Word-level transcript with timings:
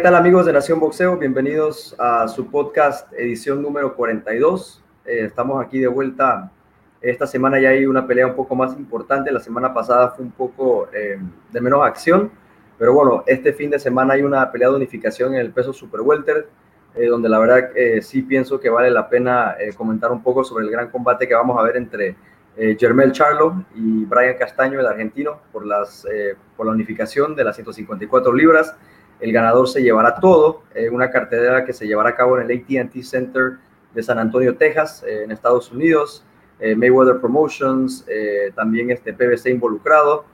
¿qué 0.00 0.04
tal 0.04 0.14
amigos 0.14 0.46
de 0.46 0.54
Nación 0.54 0.80
Boxeo? 0.80 1.18
Bienvenidos 1.18 1.94
a 1.98 2.26
su 2.26 2.46
podcast 2.46 3.12
edición 3.12 3.60
número 3.60 3.94
42. 3.94 4.82
Eh, 5.04 5.24
estamos 5.26 5.62
aquí 5.62 5.78
de 5.78 5.88
vuelta. 5.88 6.50
Esta 7.02 7.26
semana 7.26 7.60
ya 7.60 7.68
hay 7.68 7.84
una 7.84 8.06
pelea 8.06 8.26
un 8.26 8.34
poco 8.34 8.54
más 8.54 8.74
importante. 8.78 9.30
La 9.30 9.40
semana 9.40 9.74
pasada 9.74 10.08
fue 10.12 10.24
un 10.24 10.30
poco 10.30 10.88
eh, 10.94 11.18
de 11.52 11.60
menos 11.60 11.84
acción. 11.84 12.30
Pero 12.78 12.94
bueno, 12.94 13.24
este 13.26 13.52
fin 13.52 13.68
de 13.68 13.78
semana 13.78 14.14
hay 14.14 14.22
una 14.22 14.50
pelea 14.50 14.70
de 14.70 14.76
unificación 14.76 15.34
en 15.34 15.40
el 15.40 15.50
peso 15.52 15.74
super 15.74 16.00
welter, 16.00 16.48
eh, 16.94 17.04
donde 17.04 17.28
la 17.28 17.38
verdad 17.38 17.68
sí 18.00 18.22
pienso 18.22 18.58
que 18.58 18.70
vale 18.70 18.90
la 18.90 19.06
pena 19.06 19.54
comentar 19.76 20.10
un 20.12 20.22
poco 20.22 20.44
sobre 20.44 20.64
el 20.64 20.70
gran 20.70 20.88
combate 20.88 21.28
que 21.28 21.34
vamos 21.34 21.60
a 21.60 21.62
ver 21.62 21.76
entre 21.76 22.16
Germel 22.56 23.12
Charlo 23.12 23.66
y 23.74 24.06
Brian 24.06 24.38
Castaño, 24.38 24.80
el 24.80 24.86
argentino, 24.86 25.42
por, 25.52 25.66
las, 25.66 26.06
por 26.56 26.64
la 26.64 26.72
unificación 26.72 27.36
de 27.36 27.44
las 27.44 27.54
154 27.56 28.32
libras. 28.32 28.74
El 29.20 29.32
ganador 29.32 29.68
se 29.68 29.82
llevará 29.82 30.14
todo, 30.14 30.62
eh, 30.74 30.88
una 30.88 31.10
cartelera 31.10 31.64
que 31.64 31.72
se 31.72 31.86
llevará 31.86 32.10
a 32.10 32.14
cabo 32.14 32.38
en 32.38 32.50
el 32.50 32.58
ATT 32.58 33.02
Center 33.02 33.58
de 33.92 34.02
San 34.02 34.18
Antonio, 34.18 34.56
Texas, 34.56 35.04
eh, 35.06 35.24
en 35.24 35.30
Estados 35.30 35.70
Unidos. 35.70 36.24
Eh, 36.58 36.74
Mayweather 36.74 37.20
Promotions, 37.20 38.04
también 38.54 38.90
este 38.90 39.14
PBC 39.14 39.48
involucrado. 39.48 40.26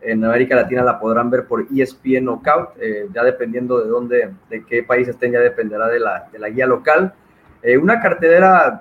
En 0.00 0.24
América 0.24 0.56
Latina 0.56 0.82
la 0.82 0.98
podrán 0.98 1.28
ver 1.28 1.46
por 1.46 1.66
ESPN 1.70 2.24
Knockout, 2.24 2.70
ya 3.12 3.22
dependiendo 3.22 3.78
de 3.82 3.90
dónde, 3.90 4.30
de 4.48 4.64
qué 4.64 4.82
país 4.82 5.08
estén, 5.08 5.32
ya 5.32 5.40
dependerá 5.40 5.88
de 5.88 6.00
la, 6.00 6.26
de 6.32 6.38
la 6.38 6.48
guía 6.48 6.66
local. 6.66 7.12
una 7.82 8.00
cartelera 8.00 8.80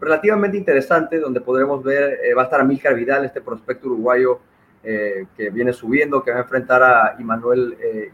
relativamente 0.00 0.56
interesante, 0.56 1.20
donde 1.20 1.42
podremos 1.42 1.82
ver, 1.84 2.18
va 2.34 2.42
a 2.42 2.44
estar 2.46 2.62
Amílcar 2.62 2.94
Vidal, 2.94 3.26
este 3.26 3.42
prospecto 3.42 3.88
uruguayo 3.88 4.40
eh, 4.84 5.26
que 5.36 5.50
viene 5.50 5.72
subiendo, 5.72 6.22
que 6.22 6.30
va 6.30 6.36
a 6.36 6.42
enfrentar 6.42 6.82
a 6.84 7.16
Immanuel, 7.18 7.76
eh, 7.80 8.12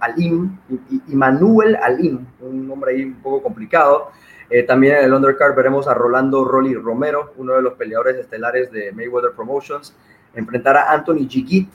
Alim, 0.00 0.58
Immanuel 1.06 1.76
Alim, 1.76 2.26
un 2.40 2.66
nombre 2.66 2.92
ahí 2.92 3.04
un 3.04 3.22
poco 3.22 3.40
complicado. 3.40 4.10
Eh, 4.50 4.64
también 4.64 4.96
en 4.96 5.04
el 5.04 5.14
undercard 5.14 5.54
veremos 5.54 5.86
a 5.86 5.94
Rolando 5.94 6.44
Rolly 6.44 6.74
Romero, 6.74 7.32
uno 7.36 7.54
de 7.54 7.62
los 7.62 7.74
peleadores 7.74 8.16
estelares 8.16 8.72
de 8.72 8.90
Mayweather 8.90 9.30
Promotions, 9.30 9.96
enfrentar 10.34 10.76
a 10.76 10.92
Anthony 10.92 11.28
Gigit, 11.28 11.70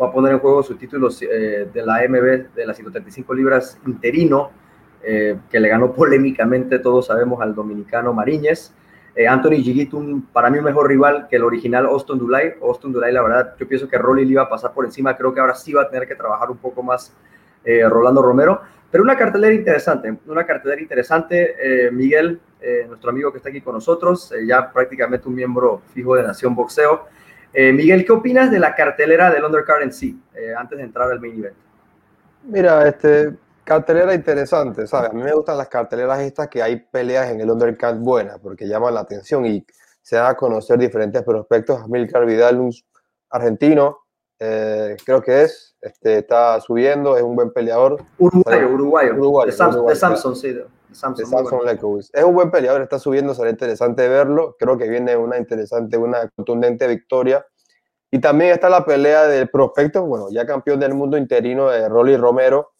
va 0.00 0.08
a 0.08 0.12
poner 0.12 0.32
en 0.32 0.38
juego 0.38 0.62
sus 0.62 0.78
títulos 0.78 1.20
de 1.20 1.82
la 1.84 2.00
MB 2.08 2.54
de 2.54 2.66
las 2.66 2.76
135 2.76 3.34
libras 3.34 3.78
interino, 3.86 4.52
que 5.02 5.60
le 5.60 5.68
ganó 5.68 5.92
polémicamente, 5.92 6.78
todos 6.78 7.06
sabemos, 7.06 7.42
al 7.42 7.54
dominicano 7.54 8.14
Mariñez. 8.14 8.72
Eh, 9.18 9.26
Anthony 9.26 9.56
Gigit, 9.64 9.92
para 10.32 10.48
mí 10.48 10.58
un 10.58 10.64
mejor 10.64 10.86
rival 10.86 11.26
que 11.28 11.34
el 11.34 11.42
original 11.42 11.86
Austin 11.86 12.18
Dulay. 12.18 12.54
Austin 12.62 12.92
Dulay, 12.92 13.12
la 13.12 13.20
verdad, 13.20 13.56
yo 13.58 13.66
pienso 13.66 13.88
que 13.88 13.98
Rolly 13.98 14.24
le 14.24 14.30
iba 14.30 14.42
a 14.42 14.48
pasar 14.48 14.72
por 14.72 14.84
encima. 14.84 15.16
Creo 15.16 15.34
que 15.34 15.40
ahora 15.40 15.56
sí 15.56 15.72
va 15.72 15.82
a 15.82 15.90
tener 15.90 16.06
que 16.06 16.14
trabajar 16.14 16.48
un 16.52 16.58
poco 16.58 16.84
más 16.84 17.12
eh, 17.64 17.82
Rolando 17.88 18.22
Romero. 18.22 18.60
Pero 18.88 19.02
una 19.02 19.16
cartelera 19.16 19.52
interesante, 19.52 20.16
una 20.28 20.46
cartelera 20.46 20.80
interesante. 20.80 21.56
Eh, 21.60 21.90
Miguel, 21.90 22.40
nuestro 22.86 23.10
amigo 23.10 23.32
que 23.32 23.38
está 23.38 23.48
aquí 23.48 23.60
con 23.60 23.74
nosotros, 23.74 24.32
ya 24.46 24.72
prácticamente 24.72 25.26
un 25.28 25.34
miembro 25.34 25.82
fijo 25.92 26.14
de 26.14 26.22
Nación 26.22 26.54
Boxeo. 26.54 27.06
Miguel, 27.52 28.04
¿qué 28.04 28.12
opinas 28.12 28.52
de 28.52 28.60
la 28.60 28.74
cartelera 28.74 29.32
del 29.32 29.44
undercard 29.44 29.82
en 29.82 29.92
sí, 29.92 30.20
antes 30.56 30.78
de 30.78 30.84
entrar 30.84 31.10
al 31.10 31.20
main 31.20 31.38
event? 31.38 31.56
Mira, 32.44 32.88
este, 32.88 33.34
Cartelera 33.68 34.14
interesante, 34.14 34.86
¿sabes? 34.86 35.10
A 35.10 35.12
mí 35.12 35.22
me 35.22 35.30
gustan 35.30 35.58
las 35.58 35.68
carteleras 35.68 36.20
estas 36.20 36.48
que 36.48 36.62
hay 36.62 36.76
peleas 36.90 37.28
en 37.28 37.42
el 37.42 37.50
undercard 37.50 37.98
buenas 37.98 38.38
porque 38.38 38.66
llaman 38.66 38.94
la 38.94 39.00
atención 39.00 39.44
y 39.44 39.62
se 40.00 40.16
dan 40.16 40.30
a 40.30 40.34
conocer 40.34 40.78
diferentes 40.78 41.22
prospectos. 41.22 41.78
Amilcar 41.82 42.24
Vidal, 42.24 42.60
un 42.60 42.72
argentino, 43.28 43.98
eh, 44.38 44.96
creo 45.04 45.20
que 45.20 45.42
es, 45.42 45.76
este, 45.82 46.16
está 46.16 46.58
subiendo, 46.62 47.18
es 47.18 47.22
un 47.22 47.36
buen 47.36 47.52
peleador. 47.52 48.02
Uruguayo, 48.16 48.70
uruguayo. 48.70 49.12
uruguayo 49.12 49.50
de, 49.50 49.52
Samsung, 49.52 50.34
sí. 50.34 50.54
De 50.54 50.64
Samsung, 50.92 52.00
Es 52.14 52.24
un 52.24 52.34
buen 52.34 52.50
peleador, 52.50 52.80
está 52.80 52.98
subiendo, 52.98 53.34
será 53.34 53.50
interesante 53.50 54.08
verlo. 54.08 54.56
Creo 54.58 54.78
que 54.78 54.88
viene 54.88 55.14
una 55.14 55.36
interesante, 55.36 55.98
una 55.98 56.26
contundente 56.34 56.86
victoria. 56.86 57.44
Y 58.10 58.18
también 58.18 58.52
está 58.52 58.70
la 58.70 58.86
pelea 58.86 59.26
del 59.26 59.50
prospecto, 59.50 60.06
bueno, 60.06 60.28
ya 60.30 60.46
campeón 60.46 60.80
del 60.80 60.94
mundo 60.94 61.18
interino 61.18 61.68
de 61.68 61.86
Rolly 61.86 62.16
Romero, 62.16 62.70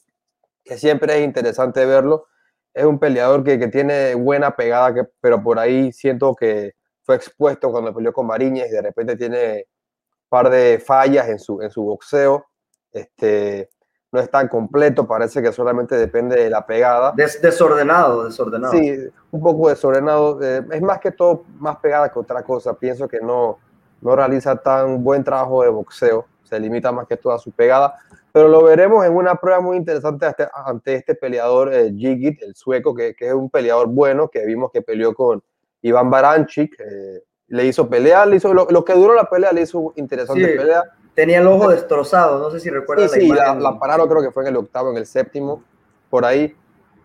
que 0.69 0.77
siempre 0.77 1.19
es 1.19 1.25
interesante 1.25 1.84
verlo. 1.87 2.27
Es 2.75 2.84
un 2.84 2.99
peleador 2.99 3.43
que, 3.43 3.59
que 3.59 3.69
tiene 3.69 4.15
buena 4.15 4.55
pegada, 4.55 4.93
que, 4.93 5.05
pero 5.21 5.43
por 5.43 5.59
ahí 5.59 5.91
siento 5.93 6.34
que 6.34 6.75
fue 7.03 7.17
expuesto 7.17 7.73
cuando 7.73 7.95
peleó 7.95 8.12
con 8.12 8.27
Mariñez 8.27 8.69
y 8.69 8.75
de 8.75 8.83
repente 8.83 9.17
tiene 9.17 9.65
un 9.65 10.28
par 10.28 10.51
de 10.51 10.81
fallas 10.84 11.27
en 11.28 11.39
su, 11.39 11.62
en 11.62 11.71
su 11.71 11.83
boxeo. 11.83 12.45
Este, 12.93 13.71
no 14.12 14.21
es 14.21 14.31
tan 14.31 14.49
completo, 14.49 15.07
parece 15.07 15.41
que 15.41 15.53
solamente 15.53 15.97
depende 15.97 16.37
de 16.37 16.51
la 16.51 16.67
pegada. 16.67 17.12
desordenado, 17.17 18.27
desordenado. 18.27 18.73
Sí, 18.73 19.09
un 19.31 19.41
poco 19.41 19.71
desordenado. 19.71 20.39
Eh, 20.43 20.65
es 20.71 20.83
más 20.83 21.01
que 21.01 21.11
todo 21.11 21.45
más 21.59 21.78
pegada 21.78 22.12
que 22.12 22.19
otra 22.19 22.43
cosa. 22.43 22.75
Pienso 22.75 23.09
que 23.09 23.21
no, 23.21 23.59
no 24.03 24.15
realiza 24.15 24.55
tan 24.57 25.03
buen 25.03 25.25
trabajo 25.25 25.62
de 25.62 25.71
boxeo. 25.71 26.27
Se 26.43 26.61
limita 26.61 26.93
más 26.93 27.07
que 27.07 27.17
todo 27.17 27.33
a 27.33 27.39
su 27.39 27.51
pegada 27.53 27.99
pero 28.38 28.50
lo 28.50 28.62
veremos 28.62 29.04
en 29.04 29.16
una 29.16 29.34
prueba 29.34 29.60
muy 29.60 29.76
interesante 29.76 30.25
ante, 30.65 30.94
este 30.94 31.16
peleador 31.16 31.75
eh, 31.75 31.88
el 31.88 32.54
sueco, 32.54 32.94
que, 32.94 33.16
es 33.19 33.34
un 33.34 33.50
peleador 33.50 33.88
bueno, 33.88 34.28
que 34.28 34.47
vimos 34.47 34.71
que 34.71 34.81
peleó 34.81 35.12
con 35.12 35.43
Iván 35.82 36.09
Baranchik, 36.09 36.72
eh, 36.78 37.25
le 37.48 37.66
hizo 37.66 37.88
pelea, 37.88 38.25
le 38.27 38.37
hizo, 38.37 38.54
lo, 38.54 38.84
que 38.84 38.93
duró 38.93 39.12
la 39.12 39.28
pelea, 39.28 39.50
le 39.50 39.62
hizo 39.62 39.93
interesante 39.97 40.56
pelea. 40.56 40.84
Tenía 41.15 41.41
el 41.41 41.48
ojo 41.48 41.69
destrozado, 41.69 42.38
no 42.38 42.48
sé 42.53 42.60
si 42.60 42.71
recuerdas. 42.71 43.10
Sí, 43.10 43.27
la, 43.27 43.54
sí, 43.54 43.60
la, 43.60 43.77
pararon 43.77 44.09
creo 44.09 44.22
que 44.22 44.31
fue 44.31 44.44
en 44.44 44.50
el 44.50 44.56
octavo, 44.59 44.93
en 44.93 44.98
el 44.98 45.06
séptimo, 45.06 45.65
por 46.09 46.25
ahí. 46.25 46.54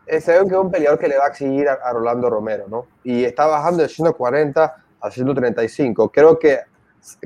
Eh, 0.05 0.21
se 0.21 0.33
ve 0.33 0.47
que 0.47 0.53
es 0.53 0.61
un 0.61 0.69
peleador 0.69 0.99
que 0.99 1.07
le 1.07 1.17
va 1.17 1.25
a 1.25 1.29
exigir 1.29 1.67
a, 1.67 1.91
Rolando 1.93 2.29
Romero, 2.29 2.65
¿no? 2.69 2.85
Y 3.03 3.23
está 3.23 3.47
bajando 3.47 3.81
de 3.81 3.89
140 3.89 4.75
a 5.01 5.09
135. 5.09 6.11
Creo 6.11 6.37
que 6.37 6.59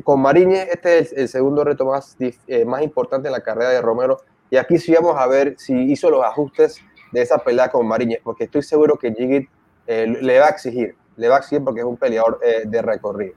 con 0.04 0.22
Mariñez, 0.22 0.70
este 0.72 1.00
es 1.00 1.14
el, 1.14 1.28
segundo 1.28 1.64
reto 1.64 1.86
más, 1.86 2.16
eh, 2.20 2.66
más 2.66 2.82
importante 2.82 3.28
en 3.28 3.34
la 3.34 3.42
carrera 3.42 3.70
de 3.70 3.82
Romero. 3.82 4.18
Y 4.50 4.58
aquí 4.58 4.78
sí 4.78 4.94
vamos 4.94 5.16
a 5.18 5.28
ver 5.28 5.56
si 5.58 5.74
hizo 5.92 6.10
los 6.10 6.24
ajustes 6.24 6.82
de 7.12 7.22
esa 7.22 7.38
pelea 7.38 7.70
con 7.70 7.88
Mariñez, 7.88 8.20
porque 8.24 8.46
estoy 8.46 8.64
seguro 8.64 8.96
que 8.98 9.14
Jigit 9.14 9.50
eh, 9.86 10.08
le 10.22 10.40
va 10.40 10.48
a 10.48 10.50
exigir, 10.50 10.96
le 11.16 11.30
va 11.30 11.36
a 11.36 11.40
exigir 11.40 11.64
porque 11.64 11.82
es 11.82 11.86
un 11.86 11.98
peleador 11.98 12.40
eh, 12.44 12.64
de 12.66 12.82
recorrido. 12.82 13.34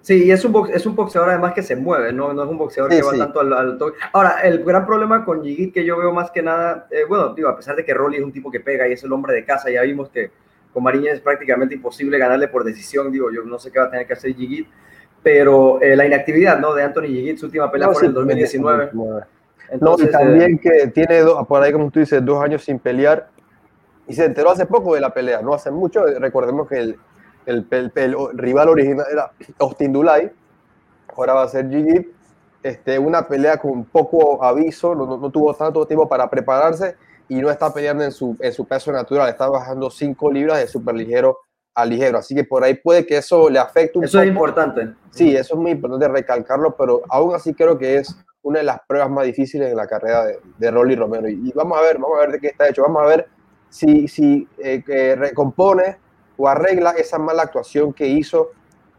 Sí, 0.00 0.24
y 0.24 0.30
es 0.30 0.44
un, 0.44 0.68
es 0.70 0.84
un 0.84 0.94
boxeador 0.94 1.30
además 1.30 1.54
que 1.54 1.62
se 1.62 1.76
mueve, 1.76 2.12
no, 2.12 2.34
no 2.34 2.44
es 2.44 2.50
un 2.50 2.58
boxeador 2.58 2.90
que 2.90 3.00
va 3.00 3.16
tanto 3.16 3.40
al, 3.40 3.52
al 3.54 3.78
toque. 3.78 3.96
Ahora, 4.12 4.40
el 4.42 4.62
gran 4.62 4.84
problema 4.84 5.24
con 5.24 5.42
Jigit 5.42 5.72
que 5.72 5.84
yo 5.84 5.96
veo 5.96 6.12
más 6.12 6.30
que 6.30 6.42
nada, 6.42 6.88
bueno, 7.08 7.32
digo, 7.34 7.48
a 7.48 7.56
pesar 7.56 7.74
de 7.74 7.86
que 7.86 7.94
Rolly 7.94 8.18
es 8.18 8.22
un 8.22 8.32
tipo 8.32 8.50
que 8.50 8.60
pega 8.60 8.86
y 8.86 8.92
es 8.92 9.02
el 9.02 9.12
hombre 9.12 9.32
de 9.32 9.46
casa, 9.46 9.70
ya 9.70 9.80
vimos 9.80 10.10
que 10.10 10.30
con 10.74 10.82
Mariñez 10.82 11.14
es 11.14 11.20
prácticamente 11.20 11.74
imposible 11.74 12.18
ganarle 12.18 12.48
por 12.48 12.64
decisión, 12.64 13.10
digo, 13.10 13.30
yo 13.30 13.44
no 13.44 13.58
sé 13.58 13.70
qué 13.70 13.78
va 13.78 13.86
a 13.86 13.90
tener 13.90 14.06
que 14.06 14.12
hacer 14.12 14.34
Jigit 14.34 14.68
pero 15.24 15.80
eh, 15.80 15.96
la 15.96 16.06
inactividad 16.06 16.60
¿no? 16.60 16.74
de 16.74 16.82
Anthony 16.82 17.06
Gigit, 17.06 17.38
su 17.38 17.46
última 17.46 17.70
pelea 17.72 17.88
fue 17.88 18.02
en 18.02 18.08
el 18.08 18.14
2019. 18.14 18.90
no, 19.80 19.96
y 19.98 20.06
también 20.10 20.52
eh, 20.52 20.60
que 20.60 20.86
tiene, 20.88 21.20
dos, 21.20 21.46
por 21.46 21.62
ahí 21.62 21.72
como 21.72 21.90
tú 21.90 21.98
dices, 21.98 22.22
dos 22.22 22.44
años 22.44 22.62
sin 22.62 22.78
pelear 22.78 23.28
y 24.06 24.12
se 24.12 24.26
enteró 24.26 24.50
hace 24.50 24.66
poco 24.66 24.94
de 24.94 25.00
la 25.00 25.14
pelea, 25.14 25.40
no 25.40 25.54
hace 25.54 25.70
mucho. 25.70 26.04
Recordemos 26.04 26.68
que 26.68 26.78
el, 26.78 26.98
el, 27.46 27.66
el, 27.94 28.16
rival 28.34 28.68
original 28.68 29.06
era 29.10 29.32
Austin 29.58 29.94
Dulay, 29.94 30.30
ahora 31.16 31.32
va 31.32 31.44
a 31.44 31.48
ser 31.48 31.70
Gigit. 31.70 32.08
Este, 32.62 32.98
una 32.98 33.26
pelea 33.26 33.56
con 33.56 33.84
poco 33.84 34.44
aviso, 34.44 34.94
no, 34.94 35.06
no, 35.06 35.30
tuvo 35.30 35.54
tanto 35.54 35.86
tiempo 35.86 36.06
para 36.06 36.28
prepararse 36.28 36.96
y 37.28 37.36
no 37.36 37.50
está 37.50 37.72
peleando 37.72 38.04
en 38.04 38.12
su, 38.12 38.36
en 38.40 38.52
su 38.52 38.66
peso 38.66 38.92
natural, 38.92 39.30
está 39.30 39.48
bajando 39.48 39.90
5 39.90 40.30
libras 40.32 40.58
de 40.58 40.66
super 40.66 40.94
ligero 40.94 41.43
a 41.74 41.84
ligero. 41.84 42.18
Así 42.18 42.34
que 42.34 42.44
por 42.44 42.64
ahí 42.64 42.74
puede 42.74 43.04
que 43.06 43.16
eso 43.16 43.50
le 43.50 43.58
afecte 43.58 43.98
un 43.98 44.04
eso 44.04 44.18
poco. 44.18 44.22
Eso 44.22 44.22
es 44.22 44.28
importante. 44.28 44.94
Sí, 45.10 45.36
eso 45.36 45.54
es 45.54 45.60
muy 45.60 45.72
importante 45.72 46.08
recalcarlo, 46.08 46.76
pero 46.76 47.02
aún 47.08 47.34
así 47.34 47.54
creo 47.54 47.78
que 47.78 47.96
es 47.96 48.16
una 48.42 48.58
de 48.58 48.64
las 48.64 48.80
pruebas 48.86 49.10
más 49.10 49.24
difíciles 49.24 49.70
en 49.70 49.76
la 49.76 49.86
carrera 49.86 50.24
de, 50.24 50.38
de 50.58 50.70
Rolly 50.70 50.96
Romero. 50.96 51.28
Y, 51.28 51.52
vamos 51.54 51.78
a 51.78 51.82
ver, 51.82 51.98
vamos 51.98 52.18
a 52.18 52.20
ver 52.20 52.32
de 52.32 52.40
qué 52.40 52.48
está 52.48 52.68
hecho. 52.68 52.82
Vamos 52.82 53.02
a 53.02 53.06
ver 53.06 53.28
si, 53.68 54.06
si 54.06 54.46
eh, 54.58 55.16
recompone 55.16 55.96
o 56.36 56.48
arregla 56.48 56.92
esa 56.92 57.18
mala 57.18 57.42
actuación 57.42 57.92
que 57.92 58.06
hizo 58.06 58.50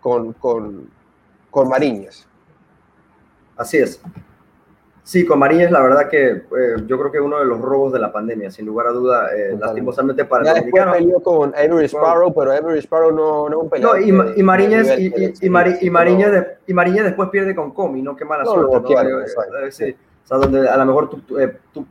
con, 0.02 0.34
con, 0.34 0.90
con 1.50 1.70
Mariñez. 1.70 2.28
Así 3.58 3.78
es. 3.78 4.02
Sí, 5.06 5.24
con 5.24 5.38
Mariñez, 5.38 5.70
la 5.70 5.84
verdad 5.84 6.10
que 6.10 6.30
eh, 6.30 6.76
yo 6.88 6.98
creo 6.98 7.12
que 7.12 7.20
uno 7.20 7.38
de 7.38 7.46
los 7.46 7.62
robos 7.62 7.94
de 7.94 8.00
la 8.00 8.12
pandemia, 8.12 8.50
sin 8.50 8.66
lugar 8.66 8.88
a 8.88 8.90
duda, 8.90 9.30
eh, 9.38 9.56
lastimosamente 9.56 10.26
para 10.26 10.50
el 10.50 10.58
dominicano. 10.58 10.94
peleó 10.94 11.20
con 11.20 11.54
Avery 11.56 11.86
Sparrow, 11.86 12.34
pero 12.34 12.52
Avery 12.52 12.80
Sparrow 12.80 13.12
no, 13.12 13.48
no 13.48 13.60
un 13.60 13.70
peleador. 13.70 14.00
No, 14.00 14.04
y, 14.04 14.40
y 14.40 14.42
Mariñez, 14.42 14.98
y, 14.98 15.14
y, 15.16 15.34
y, 15.42 15.50
Mariñez 15.52 17.04
después 17.04 17.30
pierde 17.30 17.54
con 17.54 17.72
Comi, 17.72 18.02
¿no? 18.02 18.16
Qué 18.16 18.26
mala 18.26 18.46
suerte. 18.46 18.96
¿no? 18.96 19.22
Eh, 19.60 19.72
sí. 19.72 19.96
O 20.24 20.28
sea, 20.28 20.38
donde 20.40 20.68
a 20.68 20.76
lo 20.76 20.86
mejor 20.88 21.08
tú, 21.12 21.22
tú, 21.72 21.86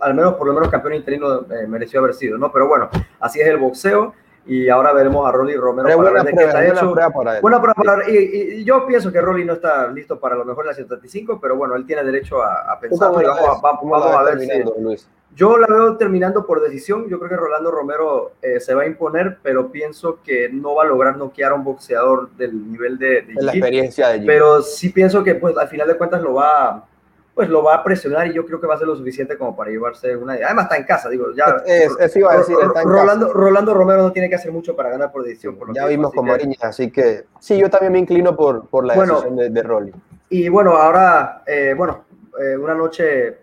al 0.00 0.14
menos 0.14 0.32
por 0.36 0.46
lo 0.46 0.54
menos 0.54 0.70
campeón 0.70 0.94
interino 0.94 1.44
mereció 1.68 2.00
haber 2.00 2.14
sido, 2.14 2.38
¿no? 2.38 2.50
Pero 2.50 2.66
bueno, 2.66 2.88
así 3.20 3.42
es 3.42 3.46
el 3.46 3.58
boxeo. 3.58 4.14
Y 4.46 4.68
ahora 4.68 4.92
veremos 4.92 5.26
a 5.26 5.32
Rolly 5.32 5.56
Romero 5.56 5.84
para 5.88 5.96
buena 5.96 6.10
ver 6.12 6.22
de 6.24 6.30
qué 6.30 6.34
prueba, 6.36 6.64
está 6.64 6.84
buena 6.84 6.92
prueba 6.92 7.10
para 7.12 7.36
él. 7.36 7.42
Buena 7.42 7.60
prueba 7.62 7.74
para- 7.74 8.10
y, 8.10 8.16
y- 8.16 8.54
y 8.60 8.64
yo 8.64 8.86
pienso 8.86 9.10
que 9.10 9.20
Rolly 9.20 9.44
no 9.44 9.54
está 9.54 9.88
listo 9.88 10.18
para 10.20 10.34
lo 10.36 10.44
mejor 10.44 10.64
en 10.64 10.68
la 10.68 10.74
135, 10.74 11.38
pero 11.40 11.56
bueno, 11.56 11.74
él 11.76 11.86
tiene 11.86 12.04
derecho 12.04 12.42
a, 12.42 12.72
a 12.72 12.74
¿Tú 12.76 12.82
pensarlo 12.88 13.14
cómo 13.14 13.22
y 13.22 13.26
la 13.26 13.34
vamos, 13.34 13.62
vamos 13.62 14.16
a 14.16 14.22
ver 14.24 14.40
si, 14.40 14.62
Luis? 14.80 15.08
yo 15.34 15.56
la 15.58 15.66
veo 15.66 15.96
terminando 15.96 16.46
por 16.46 16.60
decisión. 16.62 17.08
Yo 17.08 17.18
creo 17.18 17.28
que 17.30 17.36
Rolando 17.36 17.70
Romero 17.70 18.32
eh, 18.42 18.60
se 18.60 18.72
va 18.74 18.82
a 18.82 18.86
imponer, 18.86 19.38
pero 19.42 19.72
pienso 19.72 20.20
que 20.22 20.48
no 20.52 20.74
va 20.76 20.84
a 20.84 20.86
lograr 20.86 21.16
noquear 21.16 21.50
a 21.52 21.54
un 21.56 21.64
boxeador 21.64 22.30
del 22.36 22.70
nivel 22.70 22.98
de, 22.98 23.22
de 23.22 23.32
Es 23.36 23.42
la 23.44 23.52
experiencia 23.52 24.08
de. 24.10 24.20
Pero 24.26 24.62
sí 24.62 24.90
pienso 24.90 25.24
que 25.24 25.34
pues 25.34 25.56
al 25.56 25.68
final 25.68 25.88
de 25.88 25.96
cuentas 25.96 26.22
lo 26.22 26.34
va, 26.34 26.84
pues 27.34 27.48
lo 27.48 27.64
va 27.64 27.74
a 27.74 27.82
presionar 27.82 28.28
y 28.28 28.32
yo 28.32 28.46
creo 28.46 28.60
que 28.60 28.66
va 28.66 28.74
a 28.74 28.78
ser 28.78 28.86
lo 28.86 28.94
suficiente 28.94 29.36
como 29.36 29.56
para 29.56 29.70
llevarse 29.70 30.16
una. 30.16 30.34
Además 30.34 30.64
está 30.66 30.76
en 30.76 30.84
casa, 30.84 31.08
digo, 31.08 31.26
ya. 31.36 31.56
Es- 31.66 31.96
eso 31.98 32.18
iba 32.20 32.32
a 32.32 32.36
decir, 32.38 32.56
está 32.62 32.82
en 32.82 32.88
Rolando, 32.88 33.32
Rolando 33.32 33.74
Romero 33.74 34.02
no 34.02 34.12
tiene 34.12 34.28
que 34.28 34.36
hacer 34.36 34.52
mucho 34.52 34.76
para 34.76 34.90
ganar 34.90 35.10
por 35.10 35.24
decisión. 35.24 35.56
por 35.56 35.68
lo 35.68 35.74
ya 35.74 35.86
vimos 35.86 36.12
con 36.12 36.26
Mariñas, 36.26 36.62
así 36.62 36.90
que 36.92 37.24
sí, 37.40 37.58
yo 37.58 37.68
también 37.68 37.92
me 37.92 37.98
inclino 37.98 38.36
por, 38.36 38.68
por 38.68 38.84
la 38.86 38.94
Bueno. 38.94 39.14
decisión 39.14 39.36
de, 39.36 39.50
de 39.50 39.62
Rolly. 39.62 39.92
Y 40.28 40.48
bueno, 40.48 40.76
ahora, 40.76 41.42
eh, 41.46 41.74
bueno, 41.76 42.04
eh, 42.40 42.56
una 42.56 42.74
noche 42.74 43.38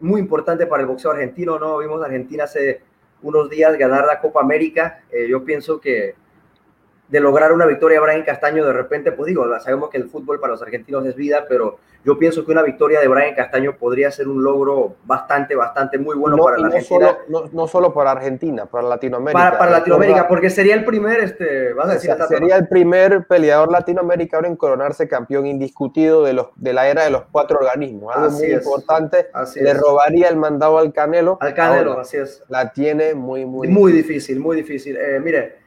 muy 0.00 0.20
importante 0.20 0.66
para 0.66 0.82
el 0.82 0.88
boxeo 0.88 1.10
argentino, 1.10 1.58
¿no? 1.58 1.78
Vimos 1.78 2.00
a 2.02 2.06
Argentina 2.06 2.44
hace 2.44 2.80
unos 3.22 3.48
días 3.50 3.76
ganar 3.76 4.04
la 4.06 4.20
Copa 4.20 4.40
América. 4.40 5.00
Eh, 5.10 5.26
yo 5.28 5.44
pienso 5.44 5.80
que 5.80 6.14
de 7.12 7.20
lograr 7.20 7.52
una 7.52 7.66
victoria 7.66 8.00
Brian 8.00 8.22
Castaño, 8.22 8.64
de 8.64 8.72
repente, 8.72 9.12
pues 9.12 9.26
digo, 9.26 9.44
sabemos 9.60 9.90
que 9.90 9.98
el 9.98 10.08
fútbol 10.08 10.40
para 10.40 10.54
los 10.54 10.62
argentinos 10.62 11.04
es 11.04 11.14
vida, 11.14 11.44
pero 11.46 11.76
yo 12.06 12.18
pienso 12.18 12.42
que 12.46 12.52
una 12.52 12.62
victoria 12.62 13.00
de 13.00 13.06
Brian 13.06 13.34
Castaño 13.34 13.76
podría 13.76 14.10
ser 14.10 14.28
un 14.28 14.42
logro 14.42 14.96
bastante, 15.04 15.54
bastante 15.54 15.98
muy 15.98 16.16
bueno 16.16 16.38
no, 16.38 16.42
para 16.44 16.56
la 16.56 16.68
no 16.68 16.74
Argentina. 16.74 17.08
solo, 17.08 17.18
no, 17.28 17.50
no 17.52 17.68
solo 17.68 17.92
para 17.92 18.12
Argentina, 18.12 18.64
para 18.64 18.88
Latinoamérica. 18.88 19.38
para, 19.38 19.58
para 19.58 19.70
Latinoamérica, 19.72 20.20
Recuerda, 20.22 20.28
porque 20.30 20.48
sería 20.48 20.74
el 20.74 20.86
primer, 20.86 21.20
este, 21.20 21.74
vas 21.74 21.84
a 21.86 21.90
o 21.90 21.92
decir, 21.92 22.06
sea, 22.08 22.16
Tato, 22.16 22.32
¿no? 22.32 22.38
sería 22.38 22.56
el 22.56 22.66
primer 22.68 23.26
peleador 23.26 23.70
latinoamericano 23.70 24.48
en 24.48 24.56
coronarse 24.56 25.06
campeón 25.06 25.44
indiscutido 25.46 26.24
de, 26.24 26.32
los, 26.32 26.46
de 26.56 26.72
la 26.72 26.88
era 26.88 27.04
de 27.04 27.10
los 27.10 27.24
cuatro 27.30 27.58
organismos. 27.58 28.16
Algo 28.16 28.28
Así 28.28 28.44
muy 28.44 28.52
es. 28.52 28.64
importante. 28.64 29.26
Así 29.34 29.60
Le 29.60 29.72
es. 29.72 29.78
robaría 29.78 30.28
el 30.30 30.36
mandado 30.38 30.78
al 30.78 30.94
Canelo. 30.94 31.36
Al 31.42 31.52
Canelo, 31.52 31.90
Ahora, 31.90 32.02
así 32.02 32.16
es. 32.16 32.42
la 32.48 32.72
tiene 32.72 33.12
muy, 33.14 33.44
muy, 33.44 33.68
Muy 33.68 33.92
difícil, 33.92 34.40
muy 34.40 34.56
difícil. 34.56 34.96
Eh, 34.96 35.20
mire, 35.22 35.60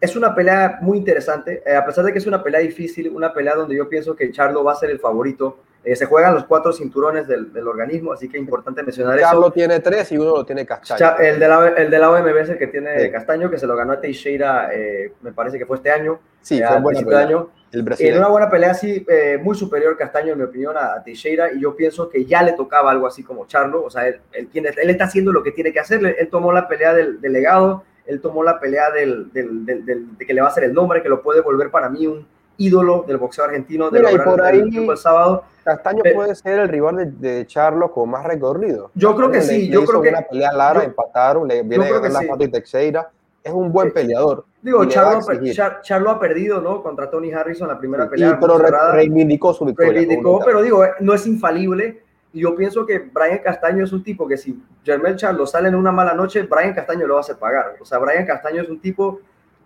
es 0.00 0.14
una 0.16 0.34
pelea 0.34 0.78
muy 0.82 0.98
interesante, 0.98 1.62
eh, 1.66 1.74
a 1.74 1.84
pesar 1.84 2.04
de 2.04 2.12
que 2.12 2.18
es 2.18 2.26
una 2.26 2.42
pelea 2.42 2.60
difícil, 2.60 3.08
una 3.10 3.32
pelea 3.32 3.54
donde 3.54 3.74
yo 3.76 3.88
pienso 3.88 4.14
que 4.14 4.30
Charlo 4.30 4.62
va 4.62 4.72
a 4.72 4.76
ser 4.76 4.90
el 4.90 4.98
favorito. 5.00 5.58
Eh, 5.84 5.94
se 5.94 6.04
juegan 6.06 6.34
los 6.34 6.44
cuatro 6.46 6.72
cinturones 6.72 7.28
del, 7.28 7.52
del 7.52 7.68
organismo, 7.68 8.12
así 8.12 8.28
que 8.28 8.36
es 8.38 8.42
importante 8.42 8.82
mencionar 8.82 9.16
eso. 9.18 9.52
tiene 9.52 9.78
tres 9.78 10.10
y 10.10 10.18
uno 10.18 10.36
lo 10.38 10.44
tiene 10.44 10.66
Castaño. 10.66 10.98
Cha- 10.98 11.14
el, 11.24 11.38
de 11.38 11.46
la, 11.48 11.68
el 11.68 11.90
de 11.90 11.98
la 12.00 12.10
OMB 12.10 12.36
es 12.38 12.48
el 12.48 12.58
que 12.58 12.66
tiene 12.66 12.98
Sí. 12.98 13.10
Castaño, 13.12 13.48
que 13.48 13.56
se 13.56 13.68
lo 13.68 13.76
ganó 13.76 13.92
a 13.92 14.00
Teixeira, 14.00 14.68
eh, 14.74 15.12
me 15.22 15.32
parece 15.32 15.58
que 15.58 15.64
fue 15.64 15.76
este 15.76 15.92
año, 15.92 16.18
sí, 16.40 16.60
fue 16.60 16.80
buena 16.80 17.00
pelea. 17.02 17.18
año. 17.20 17.50
El 17.70 17.84
En 18.00 18.18
una 18.18 18.26
buena 18.28 18.50
pelea 18.50 18.72
así, 18.72 19.06
muy 19.42 19.54
superior 19.54 19.96
Castaño, 19.96 20.32
en 20.32 20.38
mi 20.38 20.44
opinión, 20.44 20.76
a, 20.76 20.94
a 20.94 21.04
Teixeira, 21.04 21.52
y 21.52 21.60
yo 21.60 21.76
pienso 21.76 22.08
que 22.08 22.24
ya 22.24 22.42
le 22.42 22.52
tocaba 22.54 22.90
algo 22.90 23.06
así 23.06 23.22
como 23.22 23.46
Charlo, 23.46 23.84
o 23.84 23.90
sea, 23.90 24.08
él, 24.08 24.20
él 24.32 24.48
tiene- 24.48 24.70
él 24.76 24.90
está 24.90 25.04
haciendo 25.04 25.30
lo 25.32 25.42
que 25.44 25.52
tiene 25.52 25.72
que 25.72 25.78
hacer, 25.80 26.00
él, 26.00 26.16
él 26.18 26.28
tomó 26.28 26.52
la 26.52 26.66
pelea 26.66 26.94
del 26.94 27.20
delegado, 27.20 27.84
él 28.06 28.20
tomó 28.20 28.42
la 28.42 28.58
pelea 28.60 28.90
del, 28.90 29.32
del- 29.32 29.64
del- 29.66 29.84
del- 29.84 30.16
de 30.16 30.26
que 30.26 30.32
le 30.34 30.40
va 30.40 30.48
a 30.48 30.50
hacer 30.50 30.64
el 30.64 30.74
nombre, 30.74 31.02
que 31.02 31.08
lo 31.08 31.22
puede 31.22 31.40
volver 31.40 31.70
para 31.70 31.88
mí 31.88 32.06
un 32.06 32.26
ídolo 32.58 33.04
del 33.06 33.18
boxeo 33.18 33.44
argentino, 33.44 33.90
de 33.90 33.98
Mira, 33.98 34.12
y 34.12 34.18
por 34.18 34.40
ahí- 34.42 34.60
el 34.60 34.96
sábado. 34.96 35.44
Castaño 35.64 36.02
Pe- 36.02 36.14
puede 36.14 36.34
ser 36.34 36.60
el 36.60 36.68
rival 36.68 36.96
de, 36.96 37.06
de 37.36 37.46
Charlo 37.46 37.90
con 37.90 38.08
más 38.08 38.24
recorrido. 38.24 38.90
Yo 38.94 39.14
creo 39.16 39.30
que 39.30 39.38
Le- 39.38 39.42
sí, 39.42 39.66
le 39.66 39.72
yo 39.74 39.84
creo 39.84 40.00
que- 40.00 40.08
una 40.10 40.22
pelea 40.22 40.52
larga, 40.52 40.82
yo- 40.82 40.88
empataron, 40.88 41.48
le 41.48 41.62
viene 41.64 41.86
a 41.88 42.00
la 42.08 42.20
sí. 42.20 42.26
Fati 42.26 42.48
Teixeira. 42.48 43.10
Es 43.42 43.52
un 43.52 43.70
buen 43.70 43.88
Eh, 43.88 43.92
peleador. 43.92 44.44
Digo, 44.62 44.82
y 44.82 44.88
Charlo. 44.88 45.20
Char- 45.52 45.80
Charlo 45.82 46.10
ha 46.10 46.18
perdido, 46.18 46.60
¿no? 46.60 46.82
Contra 46.82 47.08
Tony 47.10 47.32
Harrison 47.32 47.68
la 47.68 47.78
primera 47.78 48.06
Y- 48.06 48.08
pelea. 48.08 48.38
pero 48.40 48.58
muy 48.58 48.62
re- 48.70 48.92
reivindicó 48.92 49.52
su 49.54 49.64
victoria. 49.64 49.92
reivindicó, 49.92 50.40
pero 50.44 50.62
digo, 50.62 50.84
eh, 50.84 50.90
no 51.00 51.14
es 51.14 51.26
infalible. 51.28 52.02
Y 52.36 52.40
yo 52.40 52.54
pienso 52.54 52.84
que 52.84 52.98
Brian 52.98 53.38
Castaño 53.38 53.82
es 53.82 53.92
un 53.94 54.02
tipo 54.04 54.28
que 54.28 54.36
si 54.36 54.62
Jermel 54.84 55.16
Charlo 55.16 55.46
sale 55.46 55.68
en 55.68 55.74
una 55.74 55.90
mala 55.90 56.12
noche, 56.12 56.42
Brian 56.42 56.74
Castaño 56.74 57.06
lo 57.06 57.14
va 57.14 57.20
a 57.20 57.22
hacer 57.22 57.36
pagar. 57.36 57.76
O 57.80 57.84
sea, 57.86 57.96
Brian 57.96 58.26
Castaño 58.26 58.60
es 58.60 58.68
un 58.68 58.78
tipo, 58.78 59.20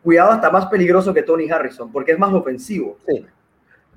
cuidado, 0.05 0.31
hasta 0.31 0.50
más 0.50 0.67
peligroso 0.67 1.12
que 1.12 1.25
Tony 1.25 1.50
Harrison, 1.50 1.90
porque 1.90 2.12
es 2.12 2.19
más 2.20 2.32
ofensivo. 2.32 2.96
Sí. 3.08 3.26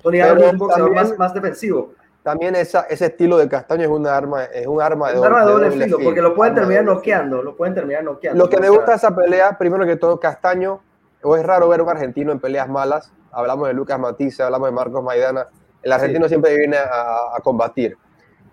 Tony 0.02 0.18
Pero 0.18 0.30
Harrison 0.32 0.46
es 0.48 0.52
un 0.54 0.58
boxeador 0.58 0.88
también- 0.92 1.08
más, 1.10 1.18
más 1.20 1.34
defensivo. 1.34 1.92
También 2.24 2.56
esa, 2.56 2.80
ese 2.90 3.06
estilo 3.06 3.38
de 3.38 3.48
Castaño 3.48 3.84
es 3.84 3.88
un 3.90 4.08
arma, 4.08 4.42
es 4.42 4.66
un 4.66 4.82
arma 4.82 5.12
de 5.12 5.20
un 5.20 5.24
arma 5.24 5.44
de 5.44 5.52
doble 5.52 5.68
doble 5.70 5.84
filo, 5.84 5.98
porque 6.02 6.20
lo 6.20 6.34
pueden 6.34 6.56
terminar 6.56 6.82
noqueando, 6.82 7.42
lo 7.44 7.54
pueden 7.54 7.74
terminar 7.76 8.02
noqueando. 8.02 8.42
Lo 8.42 8.50
que 8.50 8.58
me 8.58 8.70
gusta 8.70 8.90
de 8.90 8.96
esa 8.96 9.14
pelea, 9.14 9.56
primero 9.56 9.86
que 9.86 9.94
todo, 9.94 10.18
Castaño, 10.18 10.80
o 11.22 11.36
es 11.36 11.46
raro 11.46 11.68
ver 11.68 11.80
un 11.80 11.90
argentino 11.90 12.32
en 12.32 12.40
peleas 12.40 12.68
malas. 12.68 13.12
Hablamos 13.30 13.68
de 13.68 13.74
Lucas 13.74 14.00
Matisse, 14.00 14.40
hablamos 14.40 14.66
de 14.66 14.72
Marcos 14.72 15.00
Maidana. 15.04 15.46
El 15.80 15.92
argentino 15.92 16.26
siempre 16.26 16.56
viene 16.58 16.76
a, 16.78 17.36
a 17.36 17.40
combatir. 17.40 17.96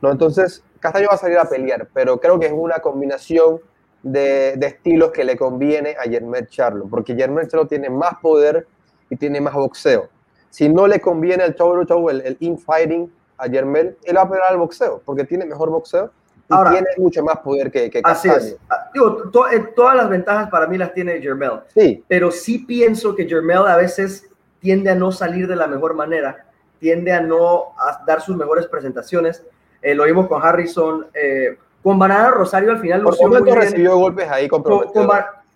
¿No? 0.02 0.12
Entonces, 0.12 0.64
Castaño 0.80 1.08
va 1.10 1.16
a 1.16 1.18
salir 1.18 1.38
a 1.38 1.46
pelear, 1.46 1.88
pero 1.94 2.20
creo 2.20 2.40
que 2.40 2.48
es 2.48 2.54
una 2.56 2.80
combinación 2.80 3.60
de, 4.04 4.56
de 4.58 4.68
estilos 4.68 5.12
que 5.12 5.24
le 5.24 5.38
conviene 5.38 5.96
a 6.00 6.06
Yermet 6.10 6.50
Charlo, 6.50 6.88
porque 6.90 7.16
Yermet 7.16 7.50
Charlo 7.50 7.68
tiene 7.68 7.90
más 7.90 8.16
poder 8.22 8.68
y 9.10 9.16
tiene 9.16 9.40
más 9.40 9.54
boxeo. 9.54 10.10
Si 10.50 10.68
no 10.68 10.88
le 10.88 11.00
conviene 11.00 11.46
el 11.46 11.56
show, 11.56 11.82
show 11.86 12.10
el, 12.10 12.22
el 12.22 12.38
infighting 12.40 13.12
a 13.38 13.48
Yermel, 13.48 13.98
él 14.04 14.18
va 14.18 14.22
a 14.22 14.30
pelear 14.30 14.52
al 14.52 14.58
boxeo, 14.58 15.02
porque 15.06 15.24
tiene 15.24 15.46
mejor 15.46 15.70
boxeo 15.70 16.12
y 16.50 16.54
Ahora, 16.54 16.72
tiene 16.72 16.88
mucho 16.98 17.24
más 17.24 17.38
poder 17.38 17.72
que, 17.72 17.90
que 17.90 18.02
Así 18.04 18.28
Castaño. 18.28 18.48
es. 18.54 18.58
Ah, 18.70 18.90
Digo, 18.94 19.30
to- 19.32 19.50
eh, 19.50 19.70
todas 19.76 19.96
las 19.96 20.10
ventajas 20.10 20.50
para 20.50 20.68
mí 20.68 20.78
las 20.78 20.94
tiene 20.94 21.22
Jermel. 21.22 21.62
Sí, 21.74 22.04
pero 22.08 22.30
sí 22.32 22.60
pienso 22.60 23.16
que 23.16 23.26
Jermel 23.28 23.66
a 23.68 23.78
veces 23.78 24.28
tiende 24.60 24.90
a 24.90 24.96
no 24.96 25.12
salir 25.12 25.48
de 25.48 25.56
la 25.56 25.68
mejor 25.68 25.94
manera, 25.94 26.46
tiende 26.80 27.14
a 27.14 27.22
no 27.22 27.74
a 27.80 28.04
dar 28.06 28.22
sus 28.22 28.36
mejores 28.36 28.68
presentaciones. 28.68 29.44
Eh, 29.82 29.96
lo 29.96 30.04
vimos 30.06 30.28
con 30.28 30.42
Harrison, 30.44 31.08
eh, 31.14 31.58
con 31.82 31.98
Banana 31.98 32.30
Rosario 32.32 32.72
al 32.72 32.80
final 32.80 33.02
lució 33.02 33.28
muy 33.28 33.42
bien. 33.42 33.56
recibió 33.56 33.98
golpes 33.98 34.30
ahí 34.30 34.48
Con- 34.48 34.62
con 34.64 34.86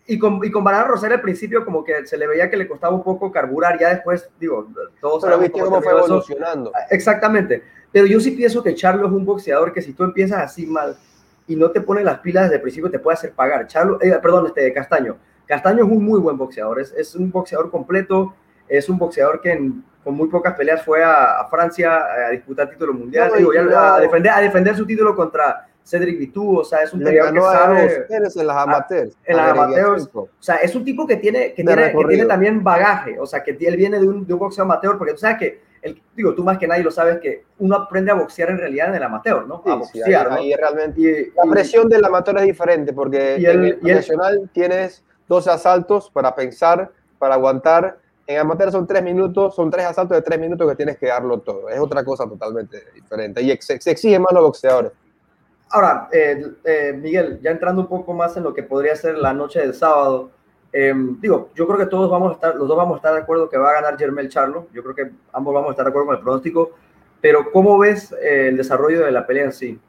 y, 0.07 0.19
con, 0.19 0.39
y 0.43 0.51
con 0.51 0.63
Banana 0.63 0.85
Rosario 0.85 1.15
al 1.15 1.21
principio 1.21 1.63
como 1.65 1.83
que 1.83 2.05
se 2.05 2.17
le 2.17 2.27
veía 2.27 2.49
que 2.49 2.57
le 2.57 2.67
costaba 2.67 2.93
un 2.95 3.03
poco 3.03 3.31
carburar, 3.31 3.79
ya 3.79 3.89
después, 3.89 4.29
digo, 4.39 4.67
todos 5.01 5.21
Pero 5.23 5.33
sabemos 5.33 5.39
viste 5.41 5.59
cómo 5.59 5.71
cómo 5.71 5.81
fue 5.81 5.91
eso. 5.93 6.05
evolucionando. 6.05 6.71
Exactamente. 6.91 7.63
Pero 7.91 8.05
yo 8.05 8.19
sí 8.19 8.31
pienso 8.31 8.61
que 8.61 8.75
Charlo 8.75 9.07
es 9.07 9.13
un 9.13 9.25
boxeador 9.25 9.71
que 9.73 9.81
si 9.81 9.93
tú 9.93 10.03
empiezas 10.03 10.39
así 10.41 10.65
mal 10.65 10.95
y 11.47 11.55
no 11.55 11.71
te 11.71 11.81
pones 11.81 12.03
las 12.03 12.19
pilas 12.19 12.43
desde 12.45 12.55
el 12.57 12.61
principio, 12.61 12.89
te 12.91 12.99
puede 12.99 13.13
hacer 13.15 13.31
pagar. 13.33 13.67
Charlo, 13.67 13.99
eh, 14.01 14.17
perdón, 14.21 14.47
este 14.47 14.71
Castaño. 14.73 15.17
Castaño 15.47 15.85
es 15.85 15.89
un 15.91 16.03
muy 16.03 16.19
buen 16.19 16.37
boxeador. 16.37 16.79
Es, 16.81 16.91
es 16.97 17.15
un 17.15 17.31
boxeador 17.31 17.69
completo. 17.71 18.33
Es 18.67 18.89
un 18.89 18.97
boxeador 18.97 19.41
que 19.41 19.51
en- 19.51 19.83
con 20.03 20.13
muy 20.15 20.27
pocas 20.29 20.53
peleas 20.53 20.83
fue 20.83 21.03
a, 21.03 21.39
a 21.41 21.47
Francia 21.47 21.97
a 22.27 22.29
disputar 22.29 22.69
título 22.69 22.93
mundial. 22.93 23.29
No, 23.31 23.35
digo, 23.37 23.53
y 23.53 23.57
no- 23.57 23.77
a, 23.77 23.99
defender, 23.99 24.31
a 24.31 24.39
defender 24.41 24.75
su 24.75 24.85
título 24.85 25.15
contra 25.15 25.67
Cedric 25.83 26.19
Vitu. 26.19 26.59
O 26.59 26.63
sea, 26.63 26.79
es 26.83 26.93
un 26.93 26.99
Le 26.99 27.05
peleador 27.07 27.33
que 27.33 27.39
a 27.39 27.41
sabe. 27.43 28.05
En 28.09 28.47
las 28.47 28.57
amateurs. 28.57 29.17
en 29.25 29.37
las 29.37 29.47
a 29.47 29.51
amateurs. 29.51 30.09
O 30.13 30.29
sea, 30.39 30.55
es 30.57 30.75
un 30.75 30.83
tipo 30.85 31.07
que 31.07 31.15
tiene, 31.17 31.53
que 31.53 31.63
tiene, 31.63 31.91
que 31.91 32.05
tiene 32.07 32.25
también 32.25 32.63
bagaje, 32.63 33.19
o 33.19 33.25
sea, 33.25 33.43
que 33.43 33.57
él 33.59 33.75
viene 33.77 33.99
de 33.99 34.07
un, 34.07 34.27
de 34.27 34.33
un 34.33 34.39
boxeo 34.39 34.63
amateur, 34.63 34.97
porque 34.97 35.13
tú 35.13 35.19
sabes 35.19 35.37
que, 35.37 35.61
el, 35.81 36.01
digo, 36.15 36.33
tú 36.35 36.43
más 36.43 36.57
que 36.59 36.67
nadie 36.67 36.83
lo 36.83 36.89
sabes, 36.91 37.19
que 37.19 37.43
uno 37.59 37.75
aprende 37.75 38.09
a 38.11 38.15
boxear 38.15 38.49
en 38.51 38.57
realidad 38.59 38.89
en 38.89 38.95
el 38.95 39.03
amateur, 39.03 39.47
¿no? 39.47 39.55
a 39.55 39.61
Sí, 39.63 39.69
sí, 39.93 39.99
boxear, 39.99 40.27
ahí, 40.27 40.29
¿no? 40.33 40.35
ahí 40.37 40.53
realmente. 40.55 41.01
Y- 41.01 41.31
La 41.35 41.45
y- 41.45 41.49
presión 41.49 41.87
del 41.89 42.03
amateur 42.05 42.37
es 42.39 42.43
diferente 42.45 42.93
porque 42.93 43.37
Y 43.39 43.45
en 43.45 43.51
el- 43.51 43.65
y 43.65 43.69
el- 43.69 43.79
profesional 43.79 44.49
tienes 44.53 45.03
12 45.27 45.49
asaltos 45.51 46.09
para 46.11 46.33
pensar, 46.35 46.91
para 47.19 47.35
aguantar. 47.35 47.97
En 48.27 48.39
amateur 48.39 48.71
son 48.71 48.87
3 48.87 49.03
minutos, 49.03 49.55
son 49.55 49.69
3 49.69 49.85
asaltos 49.85 50.17
de 50.17 50.21
3 50.23 50.39
minutos 50.39 50.67
que 50.69 50.75
tienes 50.75 50.97
que 50.97 51.07
darlo 51.07 51.39
todo. 51.41 51.69
Es 51.69 51.79
otra 51.79 52.03
cosa 52.03 52.27
totalmente 52.27 52.83
diferente. 52.93 53.41
Y 53.41 53.51
ex- 53.51 53.65
se 53.65 53.91
exigen 53.91 54.21
más 54.23 54.33
los 54.33 54.43
boxeadores. 54.43 54.91
Ahora, 55.69 56.07
eh, 56.11 56.43
eh, 56.63 56.93
Miguel, 56.99 57.39
ya 57.41 57.51
entrando 57.51 57.81
un 57.81 57.87
poco 57.87 58.13
más 58.13 58.35
en 58.37 58.43
lo 58.43 58.53
que 58.53 58.63
podría 58.63 58.95
ser 58.95 59.17
la 59.17 59.33
noche 59.33 59.59
del 59.59 59.73
sábado, 59.73 60.29
eh, 60.71 60.93
digo, 61.19 61.49
yo 61.55 61.65
creo 61.67 61.77
que 61.79 61.85
todos 61.87 62.09
vamos 62.09 62.31
a 62.31 62.33
estar, 62.35 62.55
los 62.55 62.67
dos 62.67 62.77
vamos 62.77 62.95
a 62.95 62.97
estar 62.97 63.13
de 63.13 63.19
acuerdo 63.21 63.49
que 63.49 63.57
va 63.57 63.69
a 63.69 63.73
ganar 63.81 63.97
Jermel 63.97 64.29
Charlo, 64.29 64.67
yo 64.73 64.83
creo 64.83 64.95
que 64.95 65.11
ambos 65.33 65.53
vamos 65.53 65.69
a 65.69 65.71
estar 65.71 65.85
de 65.85 65.89
acuerdo 65.89 66.07
con 66.07 66.15
el 66.17 66.21
pronóstico, 66.21 66.71
pero 67.21 67.51
¿cómo 67.51 67.77
ves 67.79 68.11
eh, 68.21 68.49
el 68.49 68.57
desarrollo 68.57 69.05
de 69.05 69.11
la 69.11 69.25
pelea 69.25 69.45
en 69.45 69.53
sí? 69.53 69.79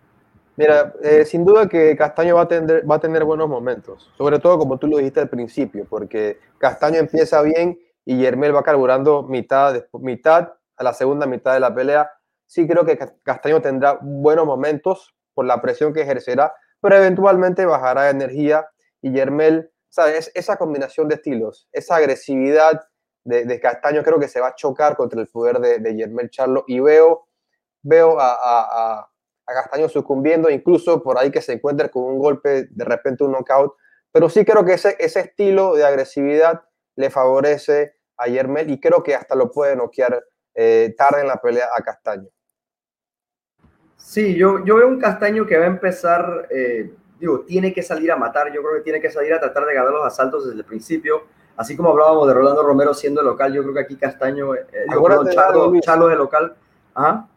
Mira, 0.56 0.94
eh, 1.02 1.24
sin 1.24 1.44
duda 1.44 1.68
que 1.68 1.94
Castaño 1.96 2.36
va 2.36 2.42
a, 2.42 2.48
tener, 2.48 2.90
va 2.90 2.94
a 2.94 3.00
tener 3.00 3.24
buenos 3.24 3.48
momentos, 3.48 4.10
sobre 4.16 4.38
todo 4.38 4.58
como 4.58 4.78
tú 4.78 4.86
lo 4.86 4.96
dijiste 4.96 5.20
al 5.20 5.28
principio, 5.28 5.86
porque 5.88 6.38
Castaño 6.58 6.98
empieza 6.98 7.42
bien 7.42 7.78
y 8.06 8.18
Yermel 8.18 8.56
va 8.56 8.62
carburando 8.64 9.24
mitad, 9.24 9.84
mitad 9.94 10.54
a 10.78 10.84
la 10.84 10.94
segunda 10.94 11.26
mitad 11.26 11.54
de 11.54 11.60
la 11.60 11.74
pelea. 11.74 12.10
Sí 12.46 12.66
creo 12.68 12.86
que 12.86 12.96
Ca- 12.98 13.14
Castaño 13.24 13.60
tendrá 13.62 13.98
buenos 14.00 14.46
momentos 14.46 15.14
por 15.34 15.44
la 15.46 15.60
presión 15.60 15.92
que 15.92 16.02
ejercerá, 16.02 16.54
pero 16.80 16.96
eventualmente 16.96 17.66
bajará 17.66 18.04
de 18.04 18.10
energía 18.10 18.66
y 19.02 19.12
Yermel, 19.12 19.70
¿sabes? 19.90 20.30
Esa 20.34 20.56
combinación 20.56 21.08
de 21.08 21.16
estilos, 21.16 21.68
esa 21.72 21.96
agresividad 21.96 22.86
de, 23.24 23.60
Castaño 23.60 24.04
creo 24.04 24.20
que 24.20 24.28
se 24.28 24.40
va 24.40 24.48
a 24.48 24.54
chocar 24.54 24.96
contra 24.96 25.20
el 25.20 25.26
poder 25.28 25.58
de, 25.58 25.80
de 25.80 25.96
Yermel 25.96 26.30
Charlo 26.30 26.64
y 26.68 26.80
veo, 26.80 27.26
veo 27.82 28.18
a, 28.20 29.08
Castaño 29.46 29.88
sucumbiendo, 29.88 30.50
incluso 30.50 31.02
por 31.02 31.18
ahí 31.18 31.30
que 31.30 31.40
se 31.40 31.54
encuentre 31.54 31.90
con 31.90 32.04
un 32.04 32.18
golpe, 32.18 32.66
de 32.70 32.84
repente 32.84 33.24
un 33.24 33.32
knockout, 33.32 33.74
Pero 34.12 34.28
sí 34.28 34.44
creo 34.44 34.64
que 34.64 34.74
ese 34.74 34.96
estilo 34.98 35.74
de 35.74 35.84
agresividad 35.84 36.62
le 36.96 37.10
favorece 37.10 37.95
a 38.16 38.26
Yermel 38.26 38.70
y 38.70 38.80
creo 38.80 39.02
que 39.02 39.14
hasta 39.14 39.34
lo 39.34 39.50
puede 39.50 39.76
noquear 39.76 40.24
eh, 40.54 40.94
tarde 40.96 41.20
en 41.20 41.28
la 41.28 41.36
pelea 41.36 41.66
a 41.76 41.82
Castaño. 41.82 42.28
Sí, 43.96 44.34
yo, 44.34 44.64
yo 44.64 44.76
veo 44.76 44.88
un 44.88 44.98
Castaño 44.98 45.46
que 45.46 45.58
va 45.58 45.64
a 45.64 45.68
empezar, 45.68 46.46
eh, 46.50 46.94
digo, 47.18 47.40
tiene 47.40 47.74
que 47.74 47.82
salir 47.82 48.12
a 48.12 48.16
matar, 48.16 48.52
yo 48.52 48.62
creo 48.62 48.74
que 48.76 48.82
tiene 48.82 49.00
que 49.00 49.10
salir 49.10 49.34
a 49.34 49.40
tratar 49.40 49.66
de 49.66 49.74
ganar 49.74 49.92
los 49.92 50.06
asaltos 50.06 50.46
desde 50.46 50.58
el 50.58 50.64
principio, 50.64 51.24
así 51.56 51.76
como 51.76 51.90
hablábamos 51.90 52.28
de 52.28 52.34
Rolando 52.34 52.62
Romero 52.62 52.94
siendo 52.94 53.22
local, 53.22 53.52
yo 53.52 53.62
creo 53.62 53.74
que 53.74 53.80
aquí 53.80 53.96
Castaño, 53.96 54.54
eh, 54.54 54.66
digo, 54.88 55.08
Charlo, 55.80 56.08
de 56.08 56.16
local. 56.16 56.56
Ajá. 56.94 57.28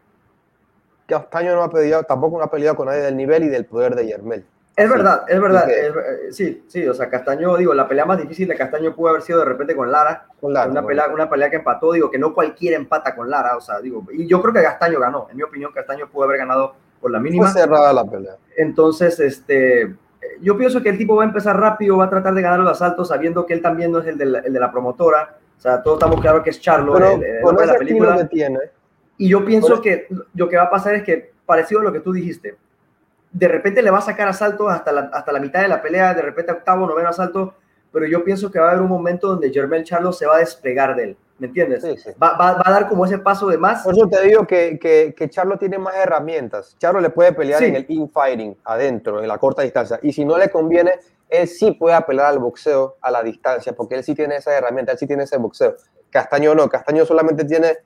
Castaño 1.08 1.56
no 1.56 1.64
ha 1.64 1.72
peleado, 1.72 2.04
tampoco 2.04 2.38
no 2.38 2.44
ha 2.44 2.52
peleado 2.52 2.76
con 2.76 2.86
nadie 2.86 3.02
del 3.02 3.18
nivel 3.18 3.44
y 3.44 3.50
del 3.50 3.66
poder 3.66 3.96
de 3.96 4.06
Yermel. 4.06 4.46
Es 4.80 4.90
verdad, 4.90 5.24
es 5.28 5.42
verdad. 5.42 5.70
Eh, 5.70 6.32
sí, 6.32 6.64
sí, 6.68 6.88
o 6.88 6.94
sea, 6.94 7.10
Castaño, 7.10 7.58
digo, 7.58 7.74
la 7.74 7.88
pelea 7.88 8.06
más 8.06 8.18
difícil 8.18 8.48
de 8.48 8.56
Castaño 8.56 8.96
pudo 8.96 9.10
haber 9.10 9.22
sido 9.22 9.40
de 9.40 9.46
repente 9.46 9.76
con 9.76 9.92
Lara. 9.92 10.28
Con 10.40 10.54
Lara 10.54 10.72
una, 10.72 10.86
pelea, 10.86 11.10
una 11.10 11.30
pelea 11.30 11.50
que 11.50 11.58
empató, 11.58 11.92
digo, 11.92 12.10
que 12.10 12.18
no 12.18 12.34
cualquiera 12.34 12.78
empata 12.78 13.14
con 13.14 13.30
Lara, 13.30 13.58
o 13.58 13.62
sea, 13.62 13.82
digo, 13.82 14.06
y 14.12 14.26
yo 14.26 14.42
creo 14.42 14.54
que 14.54 14.64
Castaño 14.64 15.00
ganó. 15.00 15.28
En 15.30 15.38
mi 15.38 15.44
opinión, 15.44 15.74
Castaño 15.74 16.10
pudo 16.10 16.24
haber 16.24 16.38
ganado 16.38 16.76
por 17.02 17.12
la 17.12 17.20
mínima. 17.20 17.52
Fue 17.52 17.62
cerrada 17.62 17.92
la 17.92 18.06
pelea. 18.06 18.38
Entonces, 18.56 19.20
este, 19.20 19.96
yo 20.42 20.58
pienso 20.58 20.82
que 20.82 20.90
el 20.90 20.98
tipo 20.98 21.16
va 21.16 21.24
a 21.24 21.28
empezar 21.28 21.60
rápido, 21.60 21.98
va 21.98 22.06
a 22.06 22.10
tratar 22.10 22.34
de 22.34 22.42
ganar 22.42 22.60
los 22.60 22.72
asaltos, 22.72 23.10
sabiendo 23.10 23.46
que 23.46 23.54
él 23.54 23.62
también 23.62 23.92
no 23.92 24.00
es 24.00 24.08
el 24.08 24.18
de 24.18 24.26
la, 24.26 24.40
el 24.40 24.54
de 24.54 24.60
la 24.60 24.72
promotora. 24.72 25.38
O 25.58 25.62
sea, 25.62 25.84
todos 25.84 25.98
estamos 25.98 26.22
claros 26.22 26.42
que 26.42 26.52
es 26.52 26.62
Charlo, 26.62 26.94
Pero, 26.94 27.12
el, 27.16 27.24
el 27.24 27.56
de 27.58 27.66
la 27.66 27.76
película. 27.76 28.28
Tiene. 28.30 28.60
Y 29.18 29.28
yo 29.28 29.44
pienso 29.44 29.82
que 29.82 30.08
lo 30.34 30.48
que 30.48 30.56
va 30.56 30.64
a 30.64 30.70
pasar 30.70 30.96
es 30.96 31.04
que, 31.04 31.34
parecido 31.46 31.82
a 31.82 31.84
lo 31.84 31.92
que 31.92 32.00
tú 32.00 32.14
dijiste, 32.14 32.56
de 33.32 33.48
repente 33.48 33.82
le 33.82 33.92
va 33.92 34.00
a 34.00 34.02
sacar 34.02 34.28
asalto 34.28 34.70
hasta 34.70 34.92
la, 34.92 35.02
hasta 35.14 35.32
la 35.32 35.40
mitad 35.40 35.62
de 35.62 35.68
la 35.68 35.82
pelea, 35.82 36.14
de 36.14 36.22
repente 36.22 36.52
octavo, 36.52 36.88
noveno 36.88 37.10
asalto, 37.10 37.56
pero 37.92 38.06
yo 38.06 38.24
pienso 38.24 38.52
que 38.52 38.60
va 38.60 38.68
a 38.68 38.70
haber 38.72 38.82
un 38.82 38.90
momento 38.90 39.28
donde 39.28 39.52
Germel 39.52 39.84
Charlo 39.84 40.12
se 40.12 40.26
va 40.26 40.36
a 40.36 40.40
despegar 40.40 40.96
de 40.96 41.04
él, 41.04 41.18
¿me 41.38 41.48
entiendes? 41.48 41.84
Va, 42.22 42.38
va, 42.38 42.62
a 42.64 42.72
dar 42.72 42.88
como 42.88 43.06
ese 43.06 43.18
paso 43.18 43.48
de 43.48 43.58
más. 43.58 43.84
Por 43.84 43.96
eso 43.96 44.08
te 44.08 44.22
digo 44.28 44.46
que, 44.46 44.78
que, 44.80 45.14
que 45.16 45.30
Charlo 45.30 45.58
tiene 45.58 45.78
más 45.78 45.96
herramientas. 45.96 46.76
Charlo 46.78 47.00
le 47.00 47.10
puede 47.10 47.34
pelear 47.34 47.64
en 47.64 47.76
el 47.76 47.86
infighting, 47.88 48.58
adentro, 48.64 49.22
en 49.22 49.28
la 49.28 49.38
corta 49.38 49.62
distancia, 49.62 50.00
y 50.02 50.14
si 50.14 50.26
no 50.26 50.38
le 50.38 50.50
conviene, 50.50 50.92
él 51.30 51.48
sí 51.48 51.72
puede 51.72 51.96
apelar 51.96 52.28
al 52.28 52.40
boxeo 52.40 52.98
a 53.02 53.12
la 53.12 53.22
distancia, 53.22 53.74
porque 53.74 53.96
él 53.96 54.04
sí 54.04 54.16
tiene 54.16 54.38
esa 54.38 54.56
herramienta, 54.58 54.92
él 54.92 54.98
sí 54.98 55.08
tiene 55.08 55.24
ese 55.24 55.38
boxeo. 55.38 55.76
Castaño 56.10 56.56
no, 56.56 56.68
Castaño 56.68 57.06
solamente 57.06 57.46
tiene 57.46 57.78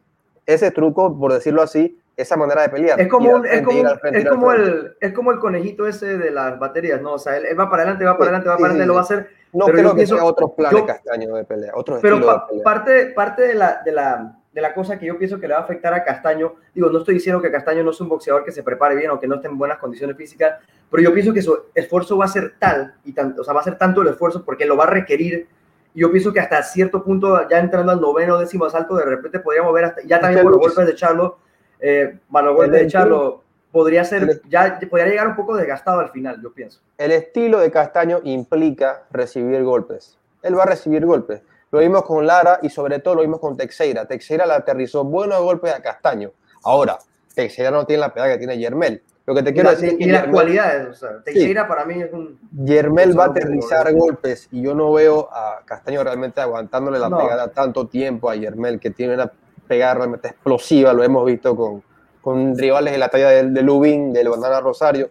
ese 0.46 0.72
truco, 0.72 1.18
por 1.18 1.34
decirlo 1.34 1.62
así, 1.62 1.98
esa 2.16 2.38
manera 2.38 2.62
de 2.62 2.70
pelear. 2.70 3.00
Es 3.00 3.08
como, 3.08 3.44
es 3.44 3.62
como, 3.62 3.90
es 3.90 4.30
como 4.30 4.52
el, 4.52 4.96
es 5.00 5.14
como 5.14 5.32
el 5.32 5.40
conejito 5.40 5.88
ese 5.88 6.18
de 6.18 6.32
las 6.32 6.60
baterías, 6.60 7.02
¿no? 7.02 7.14
O 7.14 7.20
sea, 7.20 7.38
él, 7.38 7.60
va 7.60 7.70
para 7.70 7.84
adelante, 7.84 8.06
va 8.06 8.18
para 8.18 8.26
adelante, 8.26 8.50
va 8.50 8.58
para 8.58 8.70
adelante, 8.70 8.88
lo 8.88 8.94
va 8.94 9.00
a 9.00 9.04
hacer. 9.04 9.30
No 9.54 9.66
pero 9.66 9.78
creo 9.78 9.96
que 9.96 10.08
sea 10.08 10.24
otro 10.24 10.50
plan 10.50 10.74
de 10.74 10.86
Castaño 10.86 11.36
de 11.36 11.44
pelea, 11.44 11.72
otro 11.76 12.00
Pero 12.02 12.16
de 12.16 12.22
pelea. 12.22 12.64
parte, 12.64 13.06
parte 13.08 13.42
de, 13.44 13.54
la, 13.54 13.82
de, 13.86 13.92
la, 13.92 14.36
de 14.52 14.62
la 14.62 14.74
cosa 14.74 14.98
que 14.98 15.06
yo 15.06 15.18
pienso 15.18 15.40
que 15.40 15.48
le 15.48 15.54
va 15.54 15.60
a 15.60 15.64
afectar 15.64 15.94
a 15.94 16.04
Castaño, 16.04 16.56
digo, 16.74 16.90
no 16.90 17.00
estoy 17.00 17.16
diciendo 17.16 17.42
que 17.42 17.52
Castaño 17.52 17.84
no 17.84 17.92
es 17.92 18.02
un 18.02 18.10
boxeador 18.10 18.44
que 18.44 18.52
se 18.52 18.64
prepare 18.64 18.96
bien 18.96 19.12
o 19.12 19.20
que 19.20 19.28
no 19.28 19.36
esté 19.36 19.48
en 19.48 19.58
buenas 19.58 19.78
condiciones 19.78 20.18
físicas, 20.18 20.60
pero 20.90 21.04
yo 21.04 21.14
pienso 21.14 21.34
que 21.34 21.42
su 21.44 21.66
esfuerzo 21.76 22.18
va 22.18 22.26
a 22.26 22.30
ser 22.30 22.56
tal, 22.58 22.96
y 23.04 23.14
tanto, 23.14 23.42
o 23.42 23.44
sea, 23.44 23.54
va 23.54 23.62
a 23.62 23.64
ser 23.64 23.78
tanto 23.78 24.02
el 24.02 24.08
esfuerzo 24.08 24.44
porque 24.44 24.66
lo 24.66 24.76
va 24.76 24.86
a 24.86 24.88
requerir 24.88 25.48
y 25.94 26.02
yo 26.02 26.12
pienso 26.12 26.34
que 26.34 26.40
hasta 26.40 26.62
cierto 26.64 27.04
punto, 27.04 27.48
ya 27.48 27.60
entrando 27.60 27.92
al 27.92 28.02
noveno, 28.02 28.40
décimo 28.40 28.66
asalto, 28.66 28.96
de 28.96 29.06
repente 29.06 29.40
podríamos 29.40 29.74
ver, 29.74 29.86
hasta, 29.86 30.02
ya 30.04 30.20
también 30.20 30.44
por 30.44 30.52
los 30.54 30.62
golpes 30.62 30.88
de 30.88 30.96
Charlo, 30.96 31.38
eh, 31.86 32.18
Manuel 32.30 32.72
de 32.72 32.84
echarlo 32.84 33.44
podría 33.70 34.06
ser, 34.06 34.42
ya 34.48 34.80
podría 34.90 35.08
llegar 35.08 35.28
un 35.28 35.36
poco 35.36 35.58
desgastado 35.58 36.00
al 36.00 36.10
final, 36.12 36.42
yo 36.42 36.54
pienso. 36.54 36.80
El 36.98 37.12
estilo 37.12 37.60
de 37.60 37.70
Castaño 37.72 38.22
implica 38.24 39.04
recibir 39.12 39.62
golpes. 39.64 40.18
Él 40.44 40.58
va 40.58 40.64
a 40.64 40.68
recibir 40.68 41.06
golpes. 41.06 41.42
Lo 41.72 41.80
vimos 41.80 42.06
con 42.06 42.26
Lara 42.26 42.60
y 42.62 42.70
sobre 42.70 43.00
todo 43.00 43.16
lo 43.16 43.22
vimos 43.22 43.42
con 43.42 43.58
Teixeira. 43.58 44.06
Teixeira 44.06 44.46
le 44.46 44.54
aterrizó 44.54 45.04
buenos 45.04 45.42
golpes 45.42 45.74
a 45.74 45.82
Castaño. 45.82 46.32
Ahora, 46.64 46.98
Teixeira 47.36 47.70
no 47.70 47.86
tiene 47.86 48.00
la 48.00 48.14
pegada 48.14 48.32
que 48.32 48.38
tiene 48.38 48.58
Yermel. 48.58 49.02
Lo 49.26 49.36
que 49.36 49.44
te 49.44 49.54
quiero 49.54 49.70
decir 49.72 49.98
y 50.00 50.06
las 50.06 50.28
cualidades, 50.28 50.88
o 50.88 50.94
sea, 50.94 51.22
Teixeira 51.24 51.68
para 51.68 51.84
mí 51.84 52.02
es 52.02 52.14
un... 52.14 52.40
Yermel 52.64 53.18
va 53.18 53.26
a 53.26 53.28
aterrizar 53.28 53.94
golpes 53.94 54.48
y 54.52 54.62
yo 54.62 54.74
no 54.74 54.94
veo 54.94 55.28
a 55.34 55.62
Castaño 55.66 56.02
realmente 56.02 56.40
aguantándole 56.40 56.98
la 56.98 57.10
pegada 57.10 57.50
tanto 57.50 57.88
tiempo 57.88 58.30
a 58.30 58.36
Yermel, 58.36 58.80
que 58.80 58.92
tiene 58.92 59.16
una 59.16 59.32
pegar 59.68 59.98
realmente 59.98 60.28
explosiva, 60.30 60.94
lo 60.94 61.04
hemos 61.04 61.26
visto 61.26 61.56
con, 61.56 61.84
con 62.22 62.58
rivales 62.58 62.94
de 62.94 63.00
la 63.00 63.10
talla 63.10 63.30
de, 63.30 63.50
de 63.50 63.62
Lubin, 63.62 64.14
del 64.14 64.30
Bandana 64.30 64.60
Rosario. 64.62 65.10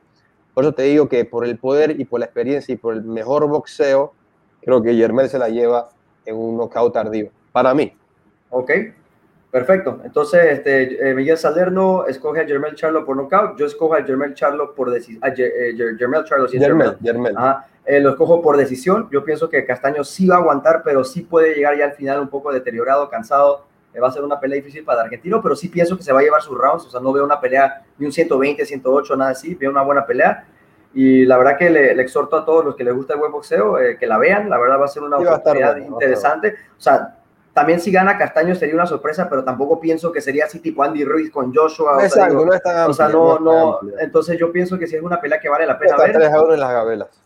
Por 0.54 0.64
eso 0.64 0.74
te 0.74 0.82
digo 0.82 1.08
que 1.08 1.24
por 1.24 1.44
el 1.44 1.58
poder 1.58 1.98
y 1.98 2.04
por 2.04 2.20
la 2.20 2.26
experiencia 2.26 2.72
y 2.72 2.76
por 2.76 2.94
el 2.94 3.02
mejor 3.02 3.46
boxeo, 3.48 4.12
creo 4.60 4.82
que 4.82 4.94
Yermel 4.94 5.28
se 5.28 5.38
la 5.38 5.48
lleva 5.48 5.88
en 6.26 6.36
un 6.36 6.56
knockout 6.56 6.92
tardío, 6.92 7.30
para 7.52 7.74
mí. 7.74 7.96
Ok, 8.50 8.70
perfecto. 9.50 10.00
Entonces, 10.04 10.40
este, 10.50 11.10
eh, 11.10 11.14
Miguel 11.14 11.38
Salerno 11.38 12.06
escoge 12.06 12.40
a 12.42 12.46
Jermel 12.46 12.74
Charlo 12.74 13.04
por 13.04 13.16
knockout, 13.16 13.58
yo 13.58 13.66
escojo 13.66 13.94
a 13.94 14.02
Jermel 14.02 14.34
Charlo 14.34 14.74
por 14.74 14.90
decisión. 14.90 15.22
Eh, 15.24 15.74
Charlo, 16.24 16.48
sí, 16.48 16.58
Jermel, 16.58 16.98
Jermel. 17.02 17.34
Eh, 17.84 17.98
lo 17.98 18.10
escojo 18.10 18.40
por 18.42 18.56
decisión. 18.56 19.08
Yo 19.10 19.24
pienso 19.24 19.48
que 19.48 19.64
Castaño 19.64 20.04
sí 20.04 20.26
va 20.26 20.36
a 20.36 20.38
aguantar, 20.38 20.82
pero 20.84 21.02
sí 21.02 21.22
puede 21.22 21.54
llegar 21.54 21.76
ya 21.76 21.86
al 21.86 21.94
final 21.94 22.20
un 22.20 22.28
poco 22.28 22.52
deteriorado, 22.52 23.08
cansado 23.08 23.64
va 24.00 24.08
a 24.08 24.12
ser 24.12 24.24
una 24.24 24.40
pelea 24.40 24.56
difícil 24.56 24.84
para 24.84 25.00
el 25.00 25.04
argentino, 25.06 25.42
pero 25.42 25.54
sí 25.54 25.68
pienso 25.68 25.96
que 25.96 26.02
se 26.02 26.12
va 26.12 26.20
a 26.20 26.22
llevar 26.22 26.42
sus 26.42 26.56
rounds, 26.56 26.86
o 26.86 26.90
sea, 26.90 27.00
no 27.00 27.12
veo 27.12 27.24
una 27.24 27.40
pelea 27.40 27.84
ni 27.98 28.06
un 28.06 28.12
120, 28.12 28.64
108, 28.64 29.16
nada 29.16 29.30
así, 29.32 29.54
veo 29.54 29.70
una 29.70 29.82
buena 29.82 30.06
pelea. 30.06 30.46
Y 30.94 31.24
la 31.24 31.38
verdad 31.38 31.56
que 31.56 31.70
le, 31.70 31.92
exhorto 32.00 32.36
a 32.36 32.44
todos 32.44 32.64
los 32.64 32.76
que 32.76 32.84
les 32.84 32.94
gusta 32.94 33.14
el 33.14 33.20
buen 33.20 33.32
boxeo 33.32 33.78
eh, 33.78 33.96
que 33.98 34.06
la 34.06 34.18
vean, 34.18 34.50
la 34.50 34.58
verdad 34.58 34.78
va 34.80 34.84
a 34.84 34.88
ser 34.88 35.02
una 35.02 35.16
oportunidad 35.16 35.76
interesante. 35.78 36.54
O 36.76 36.80
sea, 36.80 37.16
también 37.52 37.80
si 37.80 37.92
gana 37.92 38.18
Castaño 38.18 38.54
sería 38.54 38.74
una 38.74 38.86
sorpresa, 38.86 39.28
pero 39.28 39.44
tampoco 39.44 39.78
pienso 39.80 40.10
que 40.10 40.20
sería 40.20 40.46
así 40.46 40.60
tipo 40.60 40.82
Andy 40.82 41.04
Ruiz 41.04 41.30
con 41.30 41.54
Joshua. 41.54 42.02
Exacto, 42.02 42.44
no 42.44 42.52
está 42.52 42.88
O 42.88 42.92
sea, 42.94 43.08
no, 43.08 43.38
no, 43.38 43.80
entonces 44.00 44.38
yo 44.38 44.50
pienso 44.52 44.78
que 44.78 44.86
sí 44.86 44.96
es 44.96 45.02
una 45.02 45.20
pelea 45.20 45.38
que 45.40 45.48
vale 45.48 45.66
la 45.66 45.78
pena 45.78 45.96
ver. 45.96 46.12
3 46.12 46.30
en 46.54 46.60
las 46.60 46.72
gabelas. 46.72 47.21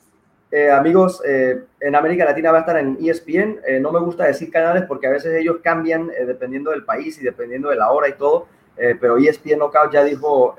Eh, 0.57 0.71
amigos, 0.71 1.21
eh, 1.23 1.65
en 1.81 1.95
América 1.95 2.25
Latina 2.25 2.51
va 2.51 2.57
a 2.57 2.61
estar 2.61 2.79
en 2.79 2.97
ESPN. 2.99 3.61
Eh, 3.67 3.79
no 3.79 3.93
me 3.93 4.01
gusta 4.01 4.25
decir 4.25 4.51
canales 4.51 4.85
porque 4.89 5.07
a 5.07 5.11
veces 5.11 5.35
ellos 5.35 5.59
cambian 5.63 6.11
dependiendo 6.27 6.71
del 6.71 6.83
país 6.83 7.21
y 7.21 7.25
dependiendo 7.25 7.69
de 7.69 7.77
la 7.77 7.91
hora 7.91 8.09
y 8.09 8.15
todo. 8.15 8.47
pero 8.75 9.19
ESPN 9.19 9.59
Knockout 9.59 9.93
ya 9.93 10.03
dijo 10.03 10.57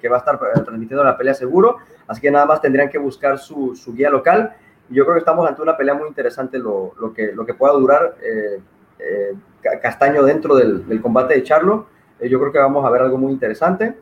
que 0.00 0.08
va 0.08 0.16
a 0.16 0.18
estar 0.18 0.36
transmitiendo 0.64 1.04
la 1.04 1.16
pelea 1.16 1.34
seguro. 1.34 1.76
Así 2.08 2.20
que 2.20 2.30
nada 2.32 2.44
más 2.44 2.60
tendrían 2.60 2.88
que 2.88 2.98
buscar 2.98 3.38
su, 3.38 3.76
guía 3.94 4.10
local. 4.10 4.52
Yo 4.88 5.04
creo 5.04 5.14
que 5.14 5.20
estamos 5.20 5.48
ante 5.48 5.62
una 5.62 5.76
pelea 5.76 5.94
muy 5.94 6.08
interesante 6.08 6.58
lo, 6.58 6.92
que, 7.14 7.30
lo 7.32 7.46
pueda 7.56 7.74
durar 7.74 8.16
Castaño 9.80 10.24
dentro 10.24 10.56
del 10.56 11.00
combate 11.00 11.34
de 11.34 11.44
Charlo. 11.44 11.86
yo 12.20 12.40
creo 12.40 12.50
que 12.50 12.58
vamos 12.58 12.84
a 12.84 12.90
ver 12.90 13.02
algo 13.02 13.16
muy 13.16 13.30
interesante. 13.30 13.94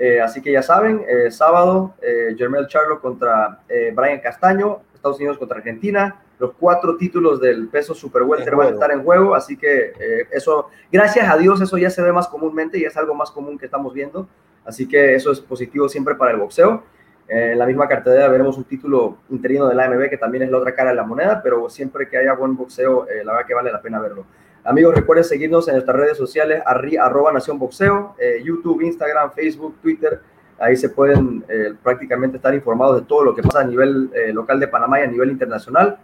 Eh, 0.00 0.18
así 0.18 0.40
que 0.40 0.50
ya 0.50 0.62
saben, 0.62 1.04
eh, 1.06 1.30
sábado, 1.30 1.92
eh, 2.00 2.34
Jermel 2.34 2.66
Charlo 2.68 3.02
contra 3.02 3.60
eh, 3.68 3.92
Brian 3.94 4.18
Castaño, 4.20 4.80
Estados 4.94 5.18
Unidos 5.18 5.36
contra 5.36 5.58
Argentina. 5.58 6.22
Los 6.38 6.52
cuatro 6.58 6.96
títulos 6.96 7.38
del 7.38 7.68
peso 7.68 7.94
super 7.94 8.22
welter 8.22 8.56
van 8.56 8.68
a 8.68 8.70
estar 8.70 8.90
en 8.92 9.04
juego, 9.04 9.34
así 9.34 9.58
que 9.58 9.92
eso, 10.30 10.70
gracias 10.90 11.28
a 11.28 11.36
Dios, 11.36 11.60
eso 11.60 11.76
ya 11.76 11.90
se 11.90 12.00
ve 12.00 12.14
más 12.14 12.28
comúnmente 12.28 12.78
y 12.78 12.84
es 12.84 12.96
algo 12.96 13.14
más 13.14 13.30
común 13.30 13.58
que 13.58 13.66
estamos 13.66 13.92
viendo. 13.92 14.26
Así 14.64 14.88
que 14.88 15.14
eso 15.14 15.32
es 15.32 15.40
positivo 15.40 15.86
siempre 15.86 16.14
para 16.14 16.30
el 16.30 16.38
boxeo. 16.38 16.82
en 17.28 17.58
la 17.58 17.66
misma 17.66 17.86
cartelera 17.86 18.28
veremos 18.28 18.56
un 18.56 18.64
título 18.64 19.18
interino 19.28 19.68
de 19.68 19.74
la 19.74 19.84
AMB, 19.84 20.08
que 20.08 20.16
también 20.16 20.44
es 20.44 20.50
la 20.50 20.56
otra 20.56 20.74
cara 20.74 20.90
de 20.90 20.96
la 20.96 21.04
moneda, 21.04 21.42
pero 21.42 21.68
siempre 21.68 22.08
que 22.08 22.16
haya 22.16 22.32
buen 22.32 22.56
boxeo, 22.56 23.06
la 23.22 23.32
verdad 23.32 23.46
que 23.46 23.54
vale 23.54 23.70
la 23.70 23.82
pena 23.82 24.00
verlo. 24.00 24.24
Amigos, 24.62 24.94
recuerden 24.94 25.24
seguirnos 25.24 25.66
en 25.68 25.74
nuestras 25.74 25.96
redes 25.96 26.18
sociales, 26.18 26.62
arroba 26.66 27.32
Nación 27.32 27.58
Boxeo, 27.58 28.14
eh, 28.18 28.42
YouTube, 28.44 28.82
Instagram, 28.82 29.32
Facebook, 29.32 29.76
Twitter. 29.80 30.20
Ahí 30.58 30.76
se 30.76 30.90
pueden 30.90 31.42
eh, 31.48 31.72
prácticamente 31.82 32.36
estar 32.36 32.54
informados 32.54 33.00
de 33.00 33.06
todo 33.06 33.24
lo 33.24 33.34
que 33.34 33.42
pasa 33.42 33.60
a 33.60 33.64
nivel 33.64 34.10
eh, 34.14 34.34
local 34.34 34.60
de 34.60 34.68
Panamá 34.68 35.00
y 35.00 35.04
a 35.04 35.06
nivel 35.06 35.30
internacional. 35.30 35.98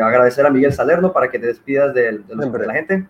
agradecer 0.00 0.46
a 0.46 0.50
Miguel 0.50 0.72
Salerno 0.72 1.12
para 1.12 1.28
que 1.28 1.40
te 1.40 1.46
despidas 1.46 1.92
de, 1.92 2.18
de, 2.18 2.66
la 2.66 2.74
gente. 2.74 3.08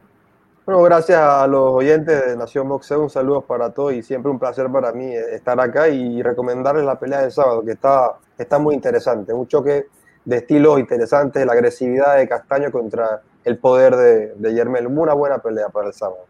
Bueno, 0.64 0.80
gracias 0.82 1.18
a 1.20 1.46
los 1.46 1.74
oyentes 1.74 2.24
de 2.24 2.36
Nación 2.36 2.66
Boxeo, 2.68 3.02
un 3.02 3.10
saludo 3.10 3.42
para 3.42 3.70
todos 3.70 3.92
y 3.92 4.02
siempre 4.02 4.30
un 4.30 4.38
placer 4.38 4.70
para 4.70 4.92
mí 4.92 5.12
estar 5.12 5.60
acá 5.60 5.88
y 5.88 6.22
recomendarles 6.22 6.84
la 6.84 6.98
pelea 6.98 7.22
de 7.22 7.30
sábado, 7.30 7.62
que 7.62 7.72
está, 7.72 8.12
está 8.38 8.58
muy 8.58 8.74
interesante, 8.74 9.34
un 9.34 9.46
choque 9.48 9.86
de 10.24 10.36
estilos 10.36 10.78
interesantes, 10.78 11.44
la 11.44 11.52
agresividad 11.52 12.16
de 12.16 12.28
Castaño 12.28 12.70
contra 12.70 13.20
el 13.44 13.58
poder 13.58 13.96
de, 13.96 14.34
de 14.36 14.54
Yermel. 14.54 14.86
Una 14.86 15.14
buena 15.14 15.38
pelea 15.38 15.68
para 15.68 15.88
el 15.88 15.92
sábado. 15.92 16.26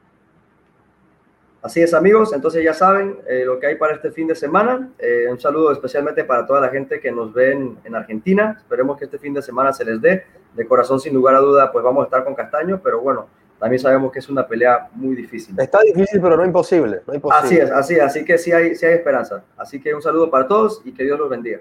Así 1.62 1.81
es, 1.81 1.95
amigos. 1.95 2.33
Entonces 2.33 2.64
ya 2.64 2.75
saben 2.75 3.19
eh, 3.28 3.45
lo 3.45 3.61
que 3.61 3.69
hay 3.69 3.76
para 3.76 3.95
este 3.95 4.11
fin 4.11 4.26
de 4.26 4.35
semana. 4.35 4.90
Eh, 4.99 5.26
un 5.31 5.38
saludo 5.38 5.71
especialmente 5.71 6.25
para 6.25 6.45
toda 6.45 6.61
la 6.61 6.69
gente 6.69 7.00
que 7.00 7.12
nos 7.12 7.33
ve 7.33 7.52
en, 7.52 7.95
Argentina. 7.95 8.57
Esperemos 8.59 8.99
que 8.99 9.04
este 9.04 9.19
fin 9.19 9.33
de 9.33 9.42
semana 9.42 9.73
se 9.73 9.85
les 9.85 10.00
dé. 10.00 10.25
De 10.54 10.66
corazón, 10.66 10.99
sin 10.99 11.14
lugar 11.14 11.37
a 11.37 11.38
duda, 11.38 11.71
pues 11.71 11.85
vamos 11.85 12.02
a 12.02 12.04
estar 12.07 12.25
con 12.25 12.35
Castaño, 12.35 12.81
pero 12.83 13.00
bueno, 13.00 13.26
también 13.59 13.81
sabemos 13.81 14.12
que 14.12 14.19
es 14.19 14.28
una 14.28 14.47
pelea 14.47 14.88
muy 14.92 15.14
difícil. 15.14 15.54
Está 15.59 15.78
difícil, 15.81 16.21
pero 16.21 16.37
no 16.37 16.45
imposible. 16.45 17.00
No 17.07 17.14
imposible. 17.14 17.47
Así 17.47 17.57
es, 17.57 17.71
así, 17.71 18.00
así 18.00 18.25
que 18.25 18.37
sí 18.37 18.52
hay, 18.52 18.75
sí 18.75 18.85
hay 18.85 18.95
esperanza. 18.95 19.45
Así 19.57 19.81
que 19.81 19.95
un 19.95 20.02
saludo 20.02 20.31
para 20.31 20.49
todos 20.49 20.83
y 20.85 20.92
que 20.92 21.04
Dios 21.04 21.19
los 21.19 21.31
bendiga. 21.31 21.61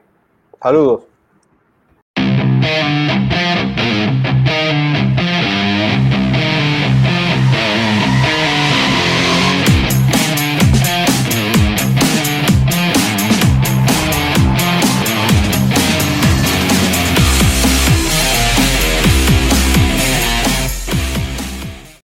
Saludos. 0.62 1.11